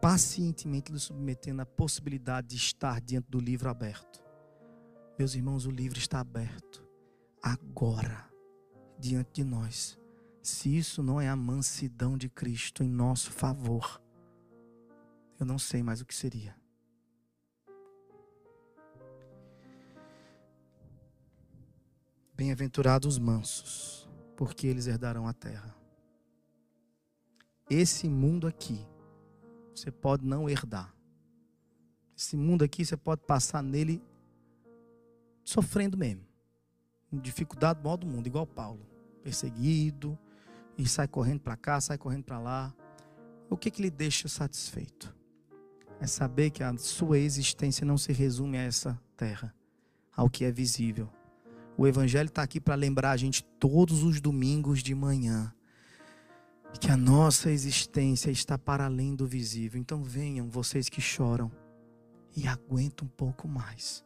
pacientemente 0.00 0.90
nos 0.90 1.04
submetendo 1.04 1.60
à 1.60 1.66
possibilidade 1.66 2.48
de 2.48 2.56
estar 2.56 3.00
diante 3.00 3.28
do 3.28 3.38
livro 3.38 3.68
aberto. 3.68 4.22
Meus 5.18 5.34
irmãos, 5.34 5.66
o 5.66 5.70
livro 5.70 5.98
está 5.98 6.20
aberto 6.20 6.82
agora 7.42 8.28
diante 8.98 9.30
de 9.34 9.44
nós. 9.44 9.98
Se 10.42 10.74
isso 10.74 11.02
não 11.02 11.20
é 11.20 11.28
a 11.28 11.36
mansidão 11.36 12.16
de 12.16 12.30
Cristo 12.30 12.82
em 12.82 12.88
nosso 12.88 13.30
favor, 13.30 14.00
eu 15.38 15.44
não 15.44 15.58
sei 15.58 15.82
mais 15.82 16.00
o 16.00 16.06
que 16.06 16.14
seria. 16.14 16.56
Bem-aventurados 22.34 23.06
os 23.06 23.18
mansos, 23.18 24.08
porque 24.34 24.66
eles 24.66 24.86
herdarão 24.86 25.28
a 25.28 25.34
terra. 25.34 25.76
Esse 27.68 28.08
mundo 28.08 28.46
aqui 28.46 28.86
você 29.80 29.90
pode 29.90 30.26
não 30.26 30.48
herdar. 30.48 30.94
Esse 32.16 32.36
mundo 32.36 32.62
aqui 32.62 32.84
você 32.84 32.96
pode 32.96 33.22
passar 33.22 33.62
nele 33.62 34.02
sofrendo 35.42 35.96
mesmo. 35.96 36.22
Dificuldade 37.10 37.82
maior 37.82 37.96
do 37.96 38.06
mundo, 38.06 38.26
igual 38.26 38.46
Paulo. 38.46 38.86
Perseguido, 39.22 40.18
e 40.76 40.86
sai 40.86 41.08
correndo 41.08 41.40
para 41.40 41.56
cá, 41.56 41.80
sai 41.80 41.96
correndo 41.96 42.24
para 42.24 42.38
lá. 42.38 42.74
O 43.48 43.56
que, 43.56 43.70
que 43.70 43.82
lhe 43.82 43.90
deixa 43.90 44.28
satisfeito? 44.28 45.14
É 45.98 46.06
saber 46.06 46.50
que 46.50 46.62
a 46.62 46.76
sua 46.78 47.18
existência 47.18 47.84
não 47.84 47.98
se 47.98 48.12
resume 48.12 48.58
a 48.58 48.62
essa 48.62 49.00
terra, 49.16 49.54
ao 50.14 50.30
que 50.30 50.44
é 50.44 50.52
visível. 50.52 51.10
O 51.76 51.86
Evangelho 51.86 52.28
está 52.28 52.42
aqui 52.42 52.60
para 52.60 52.74
lembrar 52.74 53.12
a 53.12 53.16
gente 53.16 53.42
todos 53.58 54.02
os 54.02 54.20
domingos 54.20 54.82
de 54.82 54.94
manhã 54.94 55.52
que 56.78 56.90
a 56.90 56.96
nossa 56.96 57.50
existência 57.50 58.30
está 58.30 58.58
para 58.58 58.84
além 58.84 59.14
do 59.14 59.26
visível. 59.26 59.80
Então 59.80 60.02
venham 60.02 60.48
vocês 60.48 60.88
que 60.88 61.00
choram 61.00 61.50
e 62.36 62.46
aguentam 62.46 63.06
um 63.06 63.10
pouco 63.10 63.48
mais. 63.48 64.04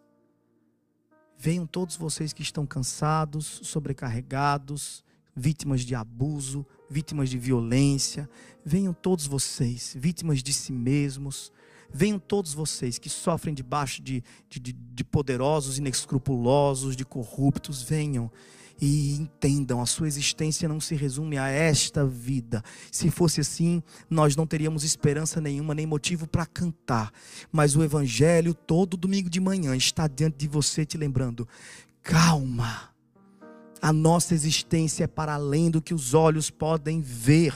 Venham 1.36 1.66
todos 1.66 1.96
vocês 1.96 2.32
que 2.32 2.42
estão 2.42 2.66
cansados, 2.66 3.60
sobrecarregados, 3.64 5.04
vítimas 5.36 5.82
de 5.82 5.94
abuso, 5.94 6.64
vítimas 6.88 7.28
de 7.28 7.38
violência. 7.38 8.28
Venham 8.64 8.92
todos 8.92 9.26
vocês, 9.26 9.94
vítimas 9.98 10.42
de 10.42 10.52
si 10.52 10.72
mesmos. 10.72 11.52
Venham 11.92 12.18
todos 12.18 12.54
vocês 12.54 12.98
que 12.98 13.08
sofrem 13.08 13.54
debaixo 13.54 14.02
de, 14.02 14.22
de, 14.48 14.72
de 14.72 15.04
poderosos, 15.04 15.78
inescrupulosos, 15.78 16.96
de 16.96 17.04
corruptos. 17.04 17.82
Venham 17.82 18.30
e 18.80 19.14
entendam, 19.14 19.80
a 19.80 19.86
sua 19.86 20.06
existência 20.06 20.68
não 20.68 20.80
se 20.80 20.94
resume 20.94 21.38
a 21.38 21.48
esta 21.48 22.04
vida. 22.04 22.62
Se 22.90 23.10
fosse 23.10 23.40
assim, 23.40 23.82
nós 24.10 24.34
não 24.34 24.46
teríamos 24.46 24.84
esperança 24.84 25.40
nenhuma, 25.40 25.74
nem 25.74 25.86
motivo 25.86 26.26
para 26.26 26.44
cantar. 26.44 27.12
Mas 27.52 27.76
o 27.76 27.82
Evangelho, 27.82 28.52
todo 28.54 28.96
domingo 28.96 29.30
de 29.30 29.40
manhã, 29.40 29.76
está 29.76 30.08
diante 30.08 30.36
de 30.36 30.48
você 30.48 30.84
te 30.84 30.98
lembrando: 30.98 31.46
calma, 32.02 32.90
a 33.80 33.92
nossa 33.92 34.34
existência 34.34 35.04
é 35.04 35.06
para 35.06 35.34
além 35.34 35.70
do 35.70 35.80
que 35.80 35.94
os 35.94 36.14
olhos 36.14 36.50
podem 36.50 37.00
ver. 37.00 37.54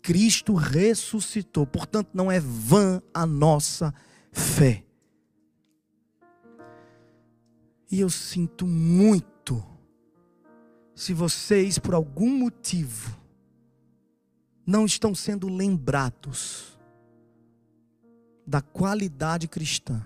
Cristo 0.00 0.54
ressuscitou, 0.54 1.66
portanto, 1.66 2.08
não 2.14 2.32
é 2.32 2.40
vã 2.40 3.02
a 3.12 3.26
nossa 3.26 3.92
fé. 4.32 4.84
E 7.90 8.00
eu 8.00 8.10
sinto 8.10 8.66
muito 8.66 9.37
se 10.98 11.14
vocês, 11.14 11.78
por 11.78 11.94
algum 11.94 12.28
motivo, 12.28 13.16
não 14.66 14.84
estão 14.84 15.14
sendo 15.14 15.48
lembrados 15.48 16.76
da 18.44 18.60
qualidade 18.60 19.46
cristã, 19.46 20.04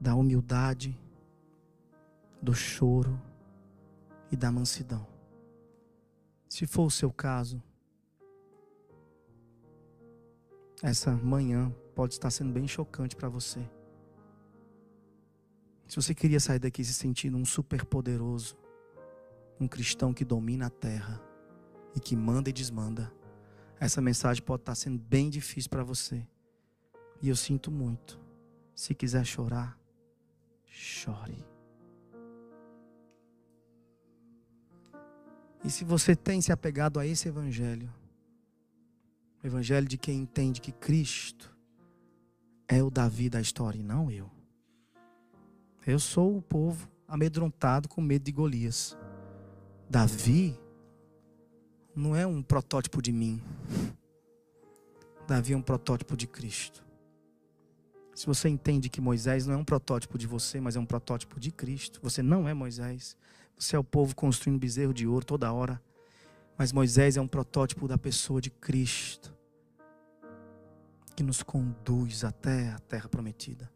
da 0.00 0.16
humildade, 0.16 0.98
do 2.42 2.52
choro 2.52 3.16
e 4.32 4.36
da 4.36 4.50
mansidão. 4.50 5.06
Se 6.48 6.66
for 6.66 6.86
o 6.86 6.90
seu 6.90 7.12
caso, 7.12 7.62
essa 10.82 11.12
manhã 11.12 11.72
pode 11.94 12.14
estar 12.14 12.32
sendo 12.32 12.52
bem 12.52 12.66
chocante 12.66 13.14
para 13.14 13.28
você. 13.28 13.60
Se 15.86 15.94
você 15.94 16.12
queria 16.12 16.40
sair 16.40 16.58
daqui 16.58 16.82
se 16.82 16.92
sentindo 16.92 17.36
um 17.36 17.44
super 17.44 17.84
poderoso, 17.84 18.63
um 19.60 19.68
cristão 19.68 20.12
que 20.12 20.24
domina 20.24 20.66
a 20.66 20.70
terra 20.70 21.20
e 21.94 22.00
que 22.00 22.16
manda 22.16 22.50
e 22.50 22.52
desmanda, 22.52 23.12
essa 23.78 24.00
mensagem 24.00 24.42
pode 24.42 24.62
estar 24.62 24.74
sendo 24.74 24.98
bem 24.98 25.30
difícil 25.30 25.70
para 25.70 25.84
você. 25.84 26.26
E 27.20 27.28
eu 27.28 27.36
sinto 27.36 27.70
muito. 27.70 28.20
Se 28.74 28.94
quiser 28.94 29.24
chorar, 29.24 29.78
chore. 30.64 31.44
E 35.64 35.70
se 35.70 35.84
você 35.84 36.14
tem 36.14 36.40
se 36.40 36.52
apegado 36.52 36.98
a 36.98 37.06
esse 37.06 37.28
evangelho, 37.28 37.92
o 39.42 39.46
evangelho 39.46 39.86
de 39.86 39.96
quem 39.96 40.18
entende 40.20 40.60
que 40.60 40.72
Cristo 40.72 41.54
é 42.68 42.82
o 42.82 42.90
Davi 42.90 43.30
da 43.30 43.40
história 43.40 43.78
e 43.78 43.82
não 43.82 44.10
eu. 44.10 44.30
Eu 45.86 45.98
sou 45.98 46.36
o 46.36 46.42
povo 46.42 46.90
amedrontado 47.06 47.88
com 47.88 48.00
medo 48.00 48.24
de 48.24 48.32
Golias. 48.32 48.96
Davi 49.88 50.58
não 51.94 52.16
é 52.16 52.26
um 52.26 52.42
protótipo 52.42 53.00
de 53.00 53.12
mim. 53.12 53.42
Davi 55.26 55.52
é 55.52 55.56
um 55.56 55.62
protótipo 55.62 56.16
de 56.16 56.26
Cristo. 56.26 56.84
Se 58.14 58.26
você 58.26 58.48
entende 58.48 58.88
que 58.88 59.00
Moisés 59.00 59.46
não 59.46 59.54
é 59.54 59.56
um 59.56 59.64
protótipo 59.64 60.16
de 60.16 60.26
você, 60.26 60.60
mas 60.60 60.76
é 60.76 60.80
um 60.80 60.86
protótipo 60.86 61.40
de 61.40 61.50
Cristo, 61.50 62.00
você 62.02 62.22
não 62.22 62.48
é 62.48 62.54
Moisés. 62.54 63.16
Você 63.58 63.76
é 63.76 63.78
o 63.78 63.84
povo 63.84 64.14
construindo 64.14 64.58
bezerro 64.58 64.94
de 64.94 65.06
ouro 65.06 65.24
toda 65.24 65.52
hora. 65.52 65.82
Mas 66.56 66.72
Moisés 66.72 67.16
é 67.16 67.20
um 67.20 67.26
protótipo 67.26 67.88
da 67.88 67.98
pessoa 67.98 68.40
de 68.40 68.50
Cristo, 68.50 69.34
que 71.16 71.22
nos 71.22 71.42
conduz 71.42 72.22
até 72.22 72.70
a 72.70 72.78
terra 72.78 73.08
prometida. 73.08 73.70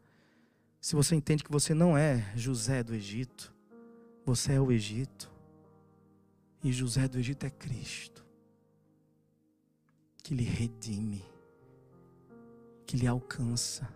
Se 0.79 0.95
você 0.95 1.15
entende 1.15 1.43
que 1.43 1.51
você 1.51 1.73
não 1.73 1.97
é 1.97 2.31
José 2.35 2.81
do 2.81 2.95
Egito, 2.95 3.53
você 4.25 4.53
é 4.53 4.61
o 4.61 4.71
Egito. 4.71 5.29
E 6.63 6.71
José 6.71 7.07
do 7.07 7.17
Egito 7.17 7.45
é 7.45 7.49
Cristo, 7.49 8.25
que 10.21 10.35
lhe 10.35 10.43
redime, 10.43 11.23
que 12.85 12.97
lhe 12.97 13.07
alcança. 13.07 13.87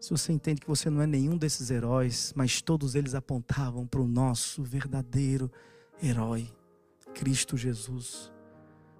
Se 0.00 0.10
você 0.10 0.32
entende 0.32 0.60
que 0.60 0.66
você 0.66 0.90
não 0.90 1.00
é 1.00 1.06
nenhum 1.06 1.36
desses 1.36 1.70
heróis, 1.70 2.32
mas 2.34 2.60
todos 2.60 2.94
eles 2.94 3.14
apontavam 3.14 3.86
para 3.86 4.00
o 4.00 4.06
nosso 4.06 4.64
verdadeiro 4.64 5.50
herói, 6.02 6.50
Cristo 7.14 7.56
Jesus. 7.56 8.32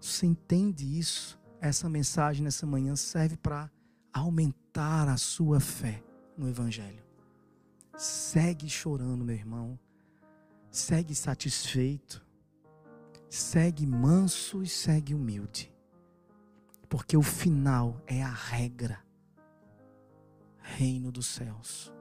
Se 0.00 0.12
você 0.12 0.26
entende 0.26 0.98
isso, 0.98 1.40
essa 1.60 1.88
mensagem 1.88 2.44
nessa 2.44 2.66
manhã 2.66 2.94
serve 2.94 3.36
para 3.36 3.70
aumentar 4.12 5.08
a 5.08 5.16
sua 5.16 5.58
fé 5.58 6.02
no 6.36 6.48
Evangelho. 6.48 7.02
Segue 7.96 8.68
chorando, 8.68 9.24
meu 9.24 9.34
irmão. 9.34 9.78
Segue 10.70 11.14
satisfeito 11.14 12.24
segue 13.30 13.86
manso 13.86 14.62
e 14.62 14.66
segue 14.66 15.14
humilde. 15.14 15.72
Porque 16.88 17.16
o 17.16 17.22
final 17.22 18.02
é 18.06 18.22
a 18.22 18.28
regra. 18.28 19.00
Reino 20.58 21.10
dos 21.12 21.26
céus. 21.26 21.92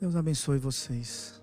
Deus 0.00 0.16
abençoe 0.16 0.58
vocês. 0.58 1.39